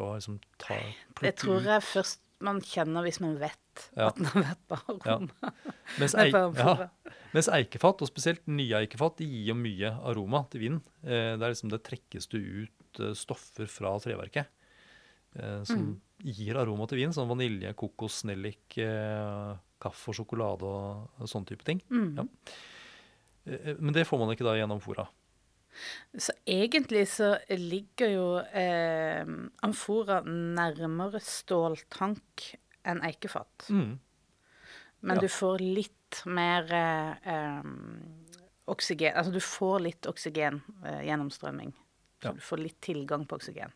[0.00, 0.76] å liksom ta
[1.20, 3.58] Det tror jeg først man kjenner hvis man vet
[3.96, 4.08] Ja.
[4.08, 5.52] at den har vært på aroma.
[5.98, 6.88] Mens, eik, ja,
[7.32, 10.80] mens eikefat, og spesielt nye eikefat, de gir jo mye aroma til vinen.
[11.04, 14.46] Eh, det er liksom det trekkes det ut eh, stoffer fra treverket
[15.38, 16.00] eh, som Mm.
[16.24, 17.10] gir aroma til vin.
[17.14, 21.80] Sånn vanilje, kokos, nellik, eh, kaffe og sjokolade og, sånne type ting.
[21.90, 22.16] Mm.
[22.18, 22.26] Ja.
[23.46, 25.06] Eh, men det får man ikke da gjennom fora.
[26.18, 29.24] Så egentlig så ligger jo eh,
[29.64, 32.48] amfora nærmere ståltank
[32.88, 33.68] enn eikefat.
[33.70, 33.98] Mm.
[35.02, 35.24] Men ja.
[35.24, 37.62] du får litt mer eh,
[38.70, 41.00] oksygen Altså du får litt oksygen eh.
[41.32, 41.52] Så
[42.22, 42.32] Ja.
[42.36, 43.72] du får litt tilgang på oksygen.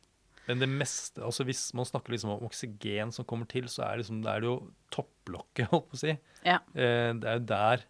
[0.47, 3.99] Men det meste, altså hvis man snakker liksom om oksygen som kommer til, så er,
[3.99, 4.59] liksom, det, er det jo
[4.95, 6.15] topplokket, holdt på å si.
[6.47, 6.61] Ja.
[6.75, 7.87] Eh, det er jo der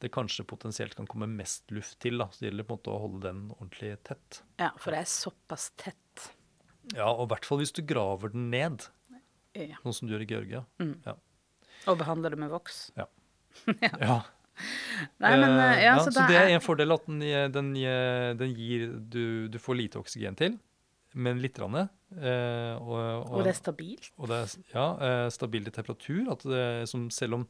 [0.00, 2.18] det kanskje potensielt kan komme mest luft til.
[2.18, 4.42] da, Så det gjelder på en måte å holde den ordentlig tett.
[4.58, 6.28] ja, for det er såpass tett.
[6.94, 8.86] Ja, Og i hvert fall hvis du graver den ned,
[9.54, 9.76] Ja.
[9.82, 10.64] sånn som du gjør i Georgia.
[10.78, 11.00] Mm.
[11.04, 11.14] Ja.
[11.88, 12.92] Og behandler det med voks.
[12.96, 13.06] ja.
[15.22, 17.20] Nei, men Eh, eh, ja, ja, så, så det er en fordel at den,
[17.54, 17.68] den,
[18.38, 20.56] den gir du, du får lite oksygen til,
[21.14, 21.58] men litt.
[21.62, 24.10] Rann, eh, og, Og det er stabilt.
[24.18, 24.86] Og det er ja,
[25.30, 26.32] stabilt stabil i temperatur.
[26.34, 27.46] At det, som selv, om,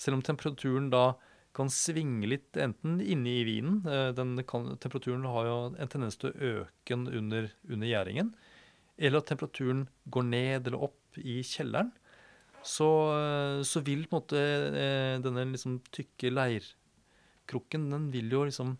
[0.00, 1.10] selv om temperaturen da
[1.56, 6.18] kan svinge litt enten inne i vinen eh, den kan, Temperaturen har jo en tendens
[6.20, 8.34] til å øke under, under gjæringen.
[8.96, 11.92] Eller at temperaturen går ned eller opp i kjelleren.
[12.66, 18.46] Så, eh, så vil på en måte eh, denne liksom tykke leirkrukken Den vil jo
[18.48, 18.76] liksom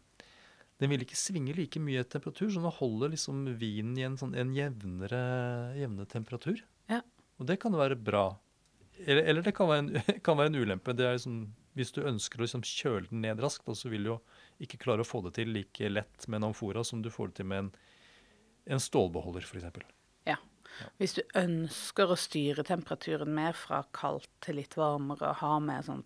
[0.76, 4.18] den vil ikke svinge like mye i temperatur, så den holder liksom vinen i en,
[4.20, 5.20] sånn, en jevnere,
[5.78, 6.60] jevne temperatur.
[6.92, 6.98] Ja.
[7.40, 8.26] Og det kan jo være bra.
[9.04, 10.92] Eller, eller det kan være, en, kan være en ulempe.
[10.96, 11.38] Det er liksom,
[11.76, 14.20] hvis du ønsker å liksom kjøle den ned raskt, så vil du jo
[14.64, 17.42] ikke klare å få det til like lett med en amfora som du får det
[17.42, 17.70] til med en,
[18.76, 19.84] en stålbeholder, f.eks.
[20.26, 20.38] Ja.
[21.00, 25.86] Hvis du ønsker å styre temperaturen mer fra kaldt til litt varmere og ha med
[25.86, 26.04] sånn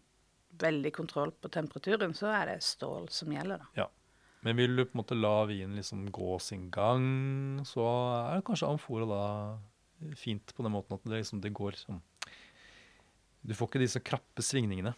[0.60, 3.70] veldig kontroll på temperaturen, så er det stål som gjelder, da.
[3.84, 3.88] Ja.
[4.40, 8.46] Men vil du på en måte la vinen liksom gå sin gang, så er det
[8.48, 9.24] kanskje amfora da
[10.16, 11.98] fint på den måten at det, liksom, det går sånn
[13.44, 14.94] Du får ikke disse krappe svingningene.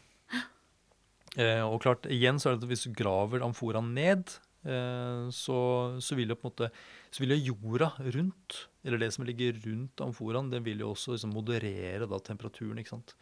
[1.41, 4.35] Eh, og klart, igjen så er det at hvis du graver amforaen ned,
[4.69, 5.57] eh, så,
[6.05, 6.69] så vil jo på en måte
[7.13, 11.15] så vil jo jorda rundt, eller det som ligger rundt amforaen, det vil jo også
[11.17, 12.79] liksom moderere da temperaturen.
[12.81, 13.15] ikke sant?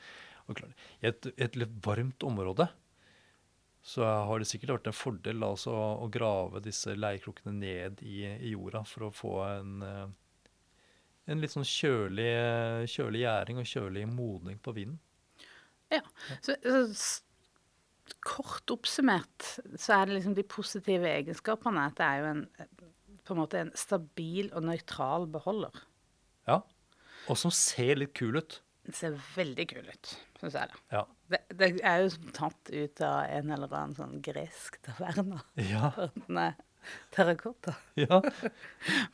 [0.51, 2.67] Og klart, I et, et litt varmt område
[3.83, 8.27] så har det sikkert vært en fordel da, altså, å grave disse leirkrukkene ned i,
[8.29, 10.51] i jorda for å få en, eh,
[11.33, 12.29] en litt sånn kjølig,
[12.93, 14.99] kjølig gjæring og kjølig modning på vinen.
[16.45, 17.23] Så, så s-
[18.25, 19.47] kort oppsummert
[19.79, 22.43] så er det liksom de positive egenskapene at det er jo en
[23.31, 25.77] på en måte en stabil og nøytral beholder.
[26.49, 26.57] Ja.
[27.31, 28.57] Og som ser litt kul ut.
[28.89, 30.73] Den ser veldig kul ut, syns jeg.
[30.73, 30.81] da.
[30.97, 31.03] Ja.
[31.31, 35.45] Det, det er jo som tatt ut av en eller annen sånn gresk taverna.
[35.69, 35.93] Ja.
[36.25, 36.57] Den er
[37.15, 37.75] terrakotta.
[38.03, 38.21] ja.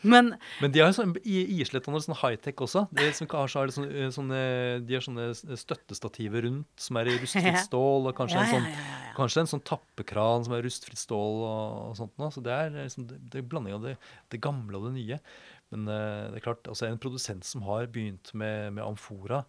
[0.02, 2.87] Men Men de har jo sånn, i islettene sånn high-tech også.
[2.96, 4.40] De, som kanskje har sånne, sånne,
[4.87, 8.70] de har sånne støttestativer rundt som er i rustfritt stål, og kanskje, Ja, en sånn,
[8.70, 9.16] ja, ja, ja.
[9.18, 12.16] kanskje en sånn tappekran som er rustfritt stål og, og sånt.
[12.20, 12.31] Nå.
[12.35, 13.96] Så det er liksom, det, det er blanding av det,
[14.35, 15.20] det gamle og det nye.
[15.74, 19.42] Men uh, det er klart, altså en produsent som har begynt med, med amfora,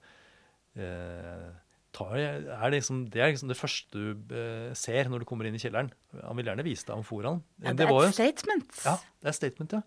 [0.78, 1.50] eh,
[1.98, 5.58] tar, er liksom, det er liksom det første du eh, ser når du kommer inn
[5.58, 5.90] i kjelleren.
[6.22, 7.42] Han vil gjerne vise deg amforaen.
[7.64, 8.80] Ja, det, er et statement.
[8.86, 9.82] Ja, det er statement, ja.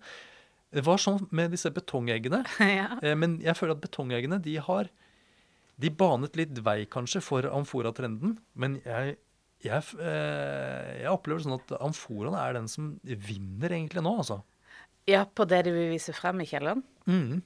[0.71, 2.45] Det var sånn med disse betongeggene.
[2.81, 2.93] ja.
[3.03, 4.91] Eh, men jeg føler at betongeggene de har
[5.81, 8.35] De banet litt vei, kanskje, for amfora-trenden.
[8.53, 9.15] Men jeg,
[9.65, 14.43] jeg, eh, jeg opplever sånn at amforaen er den som vinner egentlig nå, altså.
[15.09, 16.83] Ja, på det de vil vise frem i kjelleren?
[17.09, 17.41] Mm.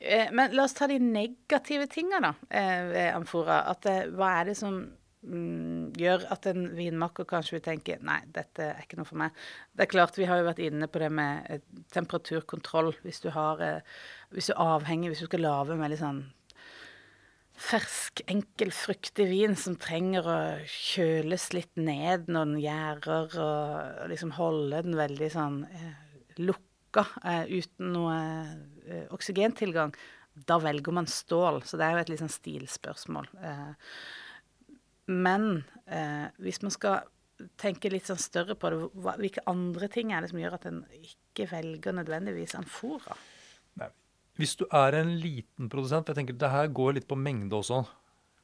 [0.00, 3.62] Eh, Men la oss ta de negative tingene da, eh, ved amfora.
[3.70, 4.78] At, eh, hva er det som
[5.24, 9.32] mm, gjør at en vinmaker kanskje vil tenke nei, dette er ikke noe for meg.
[9.72, 11.62] Det er klart, vi har jo vært inne på det med
[11.94, 12.92] temperaturkontroll.
[13.02, 13.82] Hvis du har
[14.34, 16.24] Hvis du er avhengig, hvis du skal lage en veldig sånn
[17.54, 24.34] fersk, enkel, fruktig vin som trenger å kjøles litt ned når den gjærer, og liksom
[24.38, 25.92] holde den veldig sånn eh,
[26.94, 28.18] lukka eh, uten noe
[28.86, 29.94] eh, oksygentilgang,
[30.34, 31.62] da velger man stål.
[31.64, 33.28] Så det er jo et litt sånn stilspørsmål.
[33.42, 33.72] Eh,
[35.06, 37.04] men eh, hvis man skal
[37.60, 38.78] tenke litt sånn større på det,
[39.18, 43.16] hvilke andre ting er det som gjør at en ikke velger nødvendigvis amfora?
[43.80, 43.90] Nei.
[44.38, 47.58] Hvis du er en liten produsent, for jeg tenker det her går litt på mengde
[47.58, 47.84] også.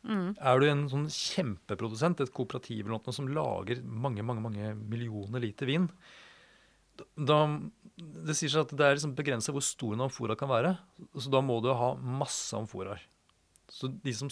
[0.00, 5.42] Er du en sånn kjempeprodusent, et kooperativ eller noe som lager mange mange, mange millioner
[5.44, 5.90] liter vin,
[7.16, 7.38] da,
[8.00, 10.74] det sier seg at det er liksom begrenset hvor stor en amfora kan være.
[11.16, 13.02] Så da må du ha masse amforaer.
[13.70, 14.30] Så de som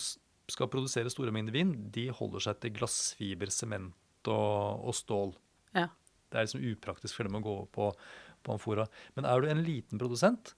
[0.48, 5.34] skal produsere store mengder vin, de holder seg til glassfiber, sement og, og stål.
[5.76, 5.88] Ja.
[6.28, 7.90] Det er liksom upraktisk for dem å gå på,
[8.44, 8.88] på amfora.
[9.16, 10.54] Men er du en liten produsent,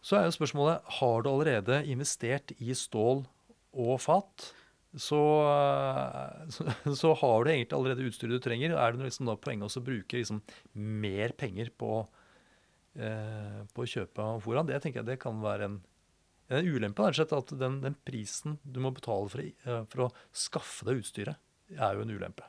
[0.00, 3.26] så er jo spørsmålet har du allerede investert i stål
[3.76, 4.50] og fat.
[4.90, 5.20] Så,
[6.50, 6.64] så,
[6.98, 8.74] så har du egentlig allerede utstyret du trenger.
[8.74, 10.40] Er det liksom da poenget å bruke liksom
[10.74, 12.00] mer penger på,
[12.98, 15.78] eh, på å kjøpe foran Det tenker jeg det kan være en,
[16.50, 17.10] en ulempe.
[17.10, 21.40] rett At den, den prisen du må betale for, eh, for å skaffe deg utstyret,
[21.76, 22.48] er jo en ulempe.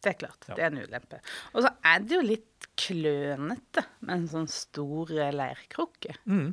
[0.00, 0.46] Det er klart.
[0.48, 0.56] Ja.
[0.56, 1.20] Det er en ulempe.
[1.52, 6.16] Og så er det jo litt klønete med en sånn stor eh, leirkrukke.
[6.24, 6.50] Mm.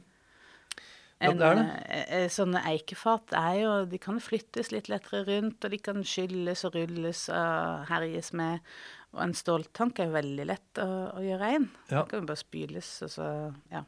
[1.18, 2.18] Ja, det er det.
[2.30, 6.76] sånne eikefat er jo De kan flyttes litt lettere rundt, og de kan skylles og
[6.78, 8.62] rulles og herjes med.
[9.16, 11.70] Og en ståltank er veldig lett å, å gjøre rein.
[11.90, 12.02] Ja.
[12.04, 13.30] Den kan bare spyles, og så
[13.74, 13.84] Ja.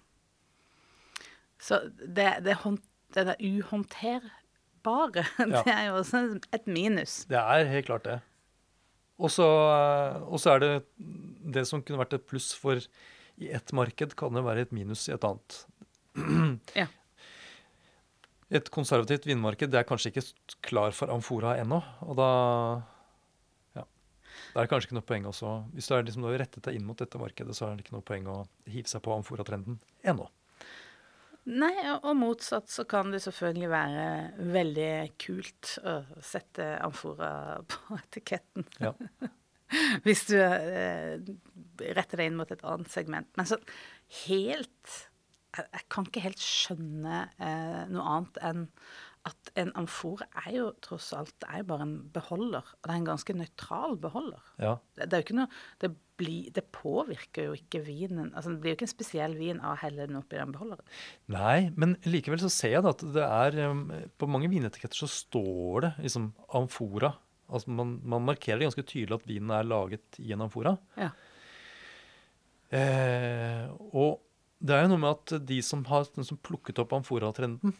[1.59, 2.79] Så det, det, hånd,
[3.11, 5.63] det der uhåndterbare, Ja.
[5.65, 6.21] det er jo også
[6.55, 7.25] et minus.
[7.27, 8.19] Det er helt klart det.
[9.19, 10.69] Og så eh, og så er det
[11.57, 12.79] det som kunne vært et pluss for
[13.39, 15.59] i ett marked, kan jo være et minus i et annet.
[16.79, 16.87] Ja.
[18.49, 20.23] Et konservativt vinmarked det er kanskje ikke
[20.65, 21.83] klar for amfora ennå.
[22.07, 22.29] Og da
[24.59, 25.49] da er det kanskje ikke noe poeng også.
[25.71, 27.95] Hvis du er liksom, har rettet deg inn mot dette markedet, så er det ikke
[27.95, 30.25] noe poeng å hive seg på amforatrenden ennå.
[31.49, 34.03] Nei, og- og motsatt så kan det selvfølgelig være
[34.53, 38.67] veldig kult å sette amfora på etiketten.
[38.83, 38.91] Ja.
[40.03, 41.15] Hvis du eh,
[41.95, 43.29] retter deg inn mot et annet segment.
[43.37, 43.57] Men så
[44.25, 44.97] helt
[45.55, 48.67] Jeg, jeg kan ikke helt skjønne eh, noe annet enn
[49.29, 52.65] at en amfore er jo tross alt det er bare en beholder.
[52.65, 54.43] Og det er en ganske nøytral beholder.
[54.61, 54.75] Ja.
[54.97, 55.49] Det, det er jo ikke noe
[55.83, 58.33] det, bli, det påvirker jo ikke vinen.
[58.33, 60.99] Altså, det blir jo ikke en spesiell vin av å helle den oppi den beholderen.
[61.31, 63.87] Nei, men likevel så ser jeg da at det er um,
[64.19, 67.13] På mange vinetiketter så står det liksom amfora.
[67.49, 70.75] Altså man, man markerer ganske tydelig at vinen er laget i en amfora.
[70.99, 71.13] Ja.
[72.69, 73.65] Eh,
[73.97, 74.19] og
[74.59, 77.73] det er jo noe med at de som har som plukket opp amfora-trenden,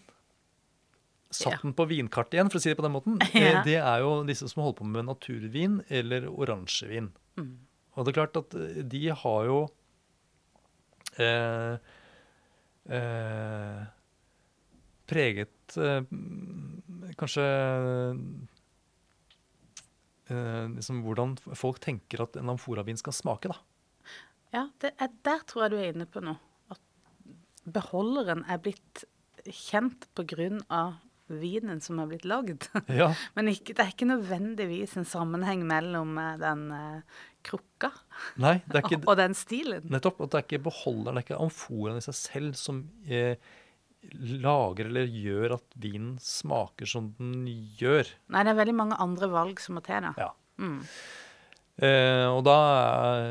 [1.29, 3.19] satt den på vinkartet igjen, for å si det på den måten,
[3.67, 7.11] det er jo disse som holder på med naturvin eller oransjevin.
[7.39, 7.53] Mm.
[7.95, 9.59] Og det er klart at eh, de har jo
[11.21, 11.75] eh,
[12.97, 13.81] eh,
[15.09, 16.05] preget eh,
[17.19, 17.47] kanskje
[20.29, 23.59] eh, liksom hvordan folk tenker at en amforavin skal smake, da.
[24.55, 26.39] Ja, det er, der tror jeg du er inne på noe.
[26.73, 26.81] At
[27.69, 29.03] beholderen er blitt
[29.45, 30.97] kjent på grunn av
[31.29, 32.67] vinen som er blitt lagd.
[32.99, 37.91] Ja, Men ikke, det er ikke nødvendigvis en sammenheng mellom eh, den uh, krukka
[38.41, 39.87] Nei, det ikke og den stilen.
[39.91, 43.39] nettopp at det er ikke beholderen, det er ikke amforaen i seg selv som eh,
[44.39, 47.47] lager eller gjør at vinen smaker som den
[47.79, 48.07] gjør.
[48.31, 50.13] Nei, det er veldig mange andre valg som må til da.
[50.19, 50.29] Ja.
[50.59, 50.79] Mm.
[51.79, 52.55] Eh, og da,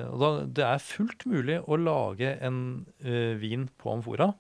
[0.09, 2.61] og da Det er fullt mulig å lage en
[3.05, 4.31] eh, vin på amfora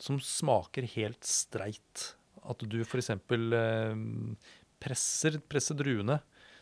[0.00, 2.14] som smaker helt streit.
[2.50, 3.10] At du f.eks.
[3.10, 3.98] Eh,
[4.84, 6.20] presser, presser druene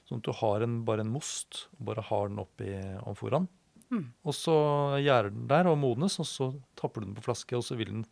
[0.09, 2.75] sånn at du har en, bare en most, og bare har den oppi
[3.07, 3.49] amforaen.
[3.93, 4.07] Mm.
[4.25, 4.55] Og så
[5.03, 7.93] gjærer den der og modnes, og så tapper du den på flaske, og så vil
[7.99, 8.07] den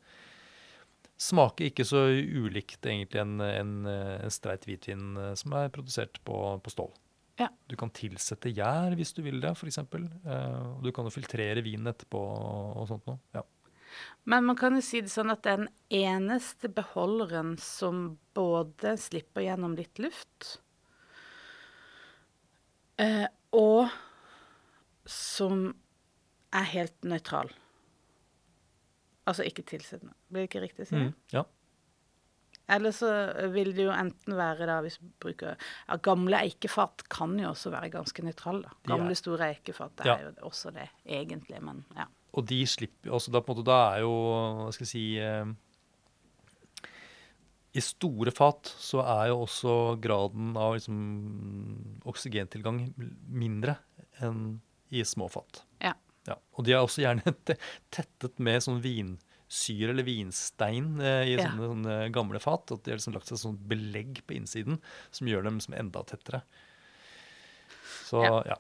[1.21, 6.37] Smaker ikke så ulikt egentlig en, en, en streit hvitvin eh, som er produsert på,
[6.65, 6.95] på stål.
[7.43, 7.51] Ja.
[7.69, 9.83] Du kan tilsette gjær hvis du vil det, f.eks.
[9.85, 12.23] Eh, og du kan jo filtrere vinen etterpå
[12.73, 13.21] og sånt noe.
[13.37, 13.45] Ja.
[14.25, 19.77] Men man kan jo si det sånn at den eneste beholderen som både slipper gjennom
[19.79, 20.59] litt luft,
[23.01, 23.27] eh,
[23.57, 23.89] og
[25.11, 25.71] som
[26.55, 27.51] er helt nøytral
[29.29, 30.15] Altså ikke tilsettende.
[30.33, 30.99] Blir det ikke riktig å si?
[30.99, 31.43] Mm, ja.
[32.71, 33.11] Eller så
[33.53, 37.71] vil det jo enten være da hvis vi bruker ja, Gamle eikefat kan jo også
[37.75, 38.71] være ganske nøytrale.
[38.89, 40.17] Gamle, store eikefat Ja.
[40.17, 42.09] er jo også det, egentlig, men ja.
[42.37, 44.13] Og de slipper altså da, på en måte, da er jo
[44.61, 45.51] Hva skal jeg si eh,
[47.75, 51.01] I store fat så er jo også graden av liksom,
[52.11, 52.81] oksygentilgang
[53.31, 53.77] mindre
[54.21, 54.61] enn
[54.91, 55.63] i små fat.
[55.83, 55.93] Ja.
[56.27, 56.35] Ja.
[56.59, 57.31] Og de er også gjerne
[57.95, 61.45] tettet med sånn vinsyre eller vinstein eh, i Ja.
[61.47, 62.73] sånne, sånne gamle fat.
[62.75, 64.81] At de har liksom lagt seg sånn belegg på innsiden
[65.15, 66.43] som gjør dem som enda tettere.
[68.11, 68.43] Så Ja.
[68.51, 68.59] ja.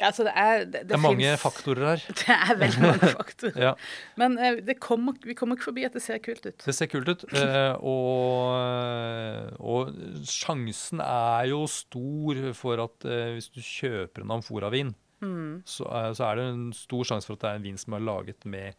[0.00, 2.02] Altså, det er Det, Det er mange finnes- faktorer her.
[2.20, 3.56] Det er veldig mange faktorer.
[3.62, 3.72] Ja.
[4.20, 6.58] Men eh, det kommer, vi kommer ikke forbi at det ser kult ut.
[6.66, 7.24] Det ser kult ut.
[7.32, 9.94] eh, og, og
[10.28, 14.94] sjansen er jo stor for at eh, hvis du kjøper en amforavin,
[15.24, 15.62] Mm.
[15.64, 18.02] så, så er det en stor sjanse for at det er en vin som er
[18.04, 18.74] laget med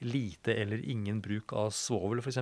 [0.00, 2.38] lite eller ingen bruk av svovel, f.eks.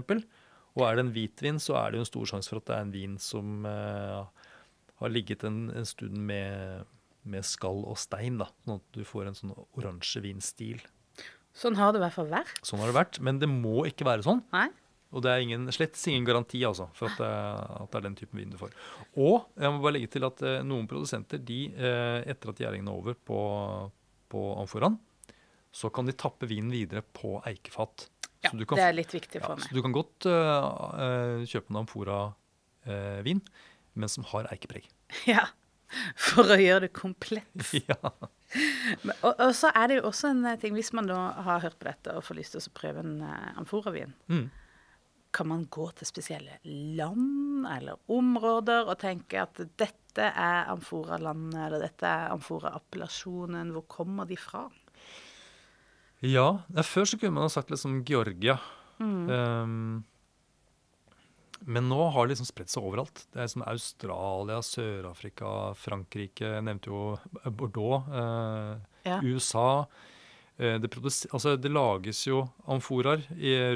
[0.78, 2.76] Og er det en hvitvin, så er det jo en stor sjanse for at det
[2.76, 6.84] er en vin som har ligget en, en stund med,
[7.28, 10.80] med skall og stein, da, sånn at du får en sånn oransje vinstil.
[11.56, 12.60] Sånn har det i hvert fall vært.
[12.64, 14.42] Sånn har det vært, men det må ikke være sånn.
[14.54, 14.68] Nei?
[15.10, 17.30] Og det er ingen, slett ingen garanti altså, for at det,
[17.82, 18.74] at det er den typen vin du får.
[19.18, 22.90] Og jeg må bare legge til at eh, noen produsenter, de, eh, etter at gjæringen
[22.90, 23.40] er over på,
[24.30, 25.00] på amforaen,
[25.74, 28.06] så kan de tappe vinen videre på eikefat.
[28.40, 29.66] Ja, kan, det er litt viktig ja, meg.
[29.66, 33.42] så du kan godt uh, kjøpe en amfora-vin,
[33.92, 34.88] men som har eikepreg.
[35.28, 35.50] Ja.
[36.16, 37.72] For å gjøre det komplett.
[37.88, 37.96] ja.
[39.02, 41.60] Men- Og, og så er det jo også en eh, ting, hvis man da har
[41.64, 44.48] hørt på dette og får lyst til å prøve en uh, amforavin, Mm.
[45.32, 46.56] kan man gå til spesielle
[46.98, 53.70] land eller områder og tenke at dette er amforalandet, eller dette er amfora-appellasjonen.
[53.76, 54.64] Hvor kommer de fra?
[56.26, 56.48] Ja,
[56.84, 58.58] Før så kunne man ha sagt liksom Georgia.
[59.00, 59.30] Mm.
[59.30, 60.04] Um,
[61.66, 63.26] men nå har det liksom spredt seg overalt.
[63.34, 66.54] Det er som Australia, Sør-Afrika, Frankrike.
[66.56, 67.18] Jeg nevnte jo
[67.50, 68.06] Bordeaux.
[68.08, 69.20] eh, Ja.
[69.24, 69.86] USA.
[70.58, 70.90] Eh, det,
[71.32, 73.22] altså, det lages jo amforaer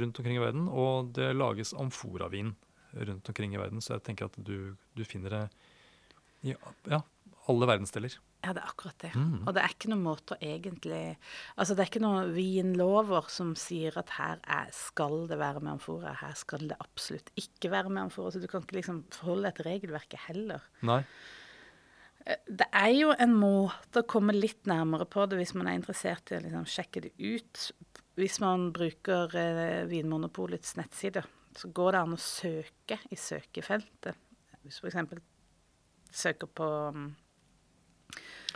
[0.00, 2.54] rundt omkring i verden, og det lages amforavin
[2.94, 3.80] rundt omkring i verden.
[3.80, 5.44] Så jeg tenker at du, du finner det
[6.44, 6.54] i
[6.90, 7.00] ja,
[7.48, 8.16] alle verdensdeler.
[8.44, 9.10] Ja, det er akkurat det.
[9.16, 9.38] Mm.
[9.46, 11.02] Og det er ikke noen måte å egentlig
[11.56, 15.78] Altså, det er ikke noen vinlover som sier at her er, skal det være med
[15.78, 18.34] amfora, her skal det absolutt ikke være med amfora.
[18.34, 20.68] Så du kan ikke liksom forholde deg til regelverket heller.
[20.84, 21.00] Nei.
[22.26, 25.80] Eh, Det er jo en måte å komme litt nærmere på det hvis man er
[25.80, 27.64] interessert i å liksom sjekke det ut.
[28.20, 31.24] Hvis man bruker eh, Vinmonopolets nettside,
[31.56, 34.16] så går det an å søke i søkefeltet.
[34.64, 35.20] Hvis f.eks.
[36.14, 37.08] søker på um,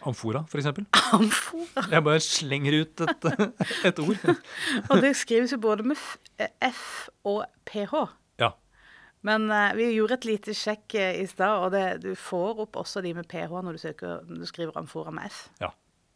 [0.06, 0.86] Amfora, for eksempel.
[1.12, 1.84] amfora.
[1.90, 3.26] Jeg bare slenger ut et,
[3.88, 4.28] et ord.
[4.92, 5.98] Og det skrives jo både med
[6.62, 7.96] f, og ph.
[8.38, 8.52] Ja.
[9.26, 12.78] Men uh, vi gjorde et lite sjekk eh, i stad, og det, du får opp
[12.78, 15.48] også de med ph når du, søker, når du skriver amfora med f.
[15.62, 15.72] Ja.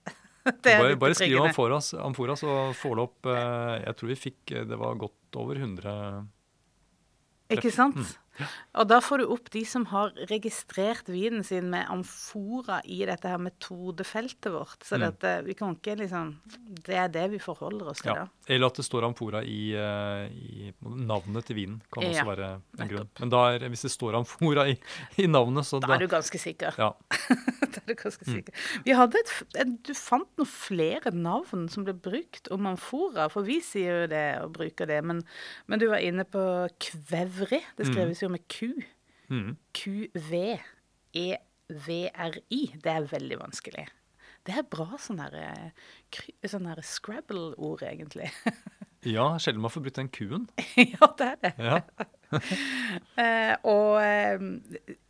[0.43, 1.36] Det bare, bare skriv.
[1.38, 5.61] Amfora, Amfora, så får du opp uh, Jeg tror vi fikk Det var godt over
[5.61, 5.93] 100
[7.55, 8.16] Ikke sant?
[8.80, 13.28] Og da får du opp de som har registrert vinen sin med amfora i dette
[13.28, 14.80] her metodefeltet vårt.
[14.85, 15.05] Så Mm.
[15.07, 16.41] dette, vi kan ikke liksom
[16.83, 18.26] Det er det vi forholder oss til da.
[18.51, 21.76] Eller at det står Amfora i, eh, i navnet til vinen.
[21.95, 22.49] Kan også Ja, være
[22.82, 23.09] en grunn.
[23.20, 24.74] Men da er, hvis det står Amfora i,
[25.22, 26.74] i navnet, så Da er du ganske sikker.
[26.78, 26.88] ja.
[27.72, 28.53] da er du ganske sikker.
[28.84, 29.30] Vi hadde et,
[29.86, 34.24] du fant noen flere navn som ble brukt om amfora, for vi sier jo det
[34.43, 34.99] og bruker det.
[35.07, 35.22] Men,
[35.70, 36.43] men du var inne på
[36.82, 37.62] kvevri.
[37.78, 38.72] Det skrives jo med Q.
[39.30, 39.55] Mm.
[41.32, 42.62] Q-V-E-V-R-I.
[42.82, 43.86] Det er veldig vanskelig.
[44.43, 48.30] Det er bra sånn der, eh, sånn Scrabble-ord, egentlig.
[49.14, 50.49] ja, sjelden man får brukt den Q-en.
[50.95, 51.55] ja, det er det.
[51.59, 51.80] Ja.
[53.20, 54.40] Eh, og eh,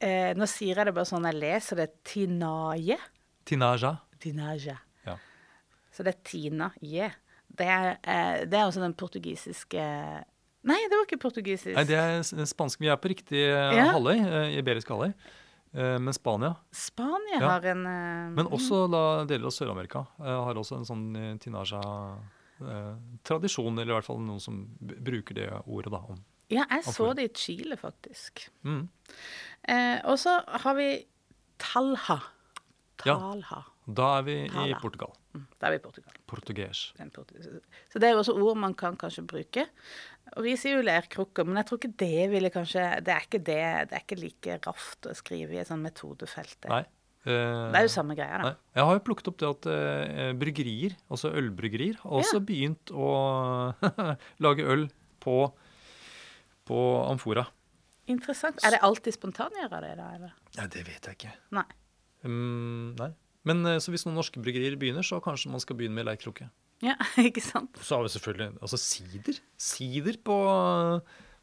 [0.02, 1.84] eh, nå sier jeg det bare sånn jeg leser det.
[2.02, 2.96] Tinaje.
[3.46, 3.92] Tinaja.
[4.18, 4.74] Tinaja.
[5.06, 5.14] Ja.
[5.94, 7.06] Så det er Tina Je.
[7.46, 9.84] Det eh, det er også den portugisiske
[10.66, 11.76] Nei, det var ikke portugisisk.
[11.78, 12.82] Nei, det er spansk.
[12.82, 13.88] Vi er på riktig Ja.
[13.94, 14.18] halvøy,
[14.58, 15.14] iberisk halvøy.
[15.74, 17.48] Eh, Men Spania, Spania Ja.
[17.48, 21.36] har en eh, men også da deler av Sør-Amerika, eh, har også en sånn eh,
[21.40, 26.20] tinaja-tradisjon, eller i hvert fall noen som bruker det ordet da, om
[26.52, 28.50] Ja, jeg så det i Chile, faktisk.
[28.64, 28.88] Mm.
[29.68, 31.06] Eh, og så har vi
[31.58, 32.18] Talha.
[33.06, 33.16] Ja.
[33.88, 35.10] Da er vi i Portugal.
[35.34, 36.12] Mm, Da er vi i Portugal.
[36.28, 36.92] Portuges.
[37.90, 39.66] Så det er jo også ord man kan kanskje bruke.
[40.36, 43.40] Og vi sier jo lerkrukker, men jeg tror ikke det ville kanskje Det er ikke
[43.44, 43.60] det.
[43.90, 46.68] Det er ikke like raft å skrive i et sånt metodefelt.
[46.72, 46.82] Nei.
[47.22, 48.48] Uh, Det er jo samme greia, da.
[48.50, 48.54] Nei.
[48.80, 52.46] Jeg har jo plukket opp det at uh, bryggerier, altså ølbryggerier, har også Ja.
[52.48, 53.10] begynt å
[54.46, 54.88] lage øl
[55.22, 55.36] på,
[56.66, 57.46] på amfora.
[58.10, 58.58] Interessant.
[58.66, 60.08] Er det alltid spontangjøra det, da?
[60.16, 60.32] eller?
[60.58, 61.34] Nei, det vet jeg ikke.
[61.54, 61.68] Nei.
[62.26, 63.12] Um, nei.
[63.46, 66.48] Men eh, så hvis noen norske bryggerier begynner, så kanskje man skal begynne med leirkrukke.
[66.82, 66.96] Ja,
[67.28, 67.78] ikke sant?
[67.80, 69.38] Så har vi selvfølgelig altså sider.
[69.58, 70.38] Sider på,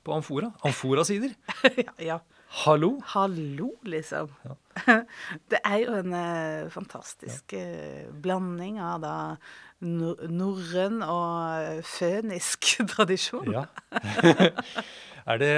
[0.03, 0.51] på amfora.
[0.67, 1.35] Amfora-sider.
[1.85, 2.19] ja, ja.
[2.65, 2.95] Hallo!
[3.05, 4.31] Hallo, liksom.
[5.51, 9.15] Det er jo en eh, fantastisk eh, blanding av da
[9.85, 13.53] nor norrøn og fønisk tradisjon.
[13.53, 13.67] Ja.
[15.29, 15.53] er det,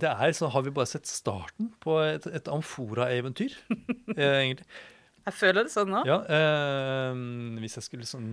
[0.00, 3.58] det er så har vi bare sett starten på et, et amfora-eventyr,
[4.14, 4.70] eh, egentlig.
[5.26, 6.00] Jeg føler det sånn nå.
[6.08, 7.18] Ja, eh,
[7.60, 8.28] hvis jeg skulle sånn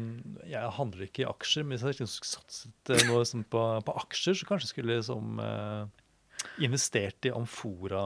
[0.47, 3.63] Jeg handler ikke i aksjer, men hvis jeg liksom skulle satset eh, noe sånn på,
[3.83, 5.83] på aksjer, så kanskje jeg skulle liksom eh,
[6.63, 8.05] investert i amfora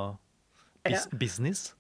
[0.82, 1.18] bis Ja.
[1.22, 1.76] business.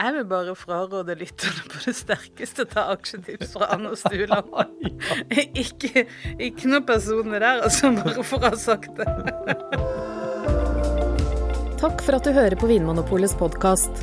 [0.00, 4.48] Jeg vil bare fraråde lytterne på det sterkeste ta aksjetips fra Anne Stueland.
[5.62, 6.06] ikke,
[6.40, 9.06] ikke noen personer der, altså, bare for å ha sagt det.
[11.82, 14.02] Takk for at du hører på Vinmonopolets podkast.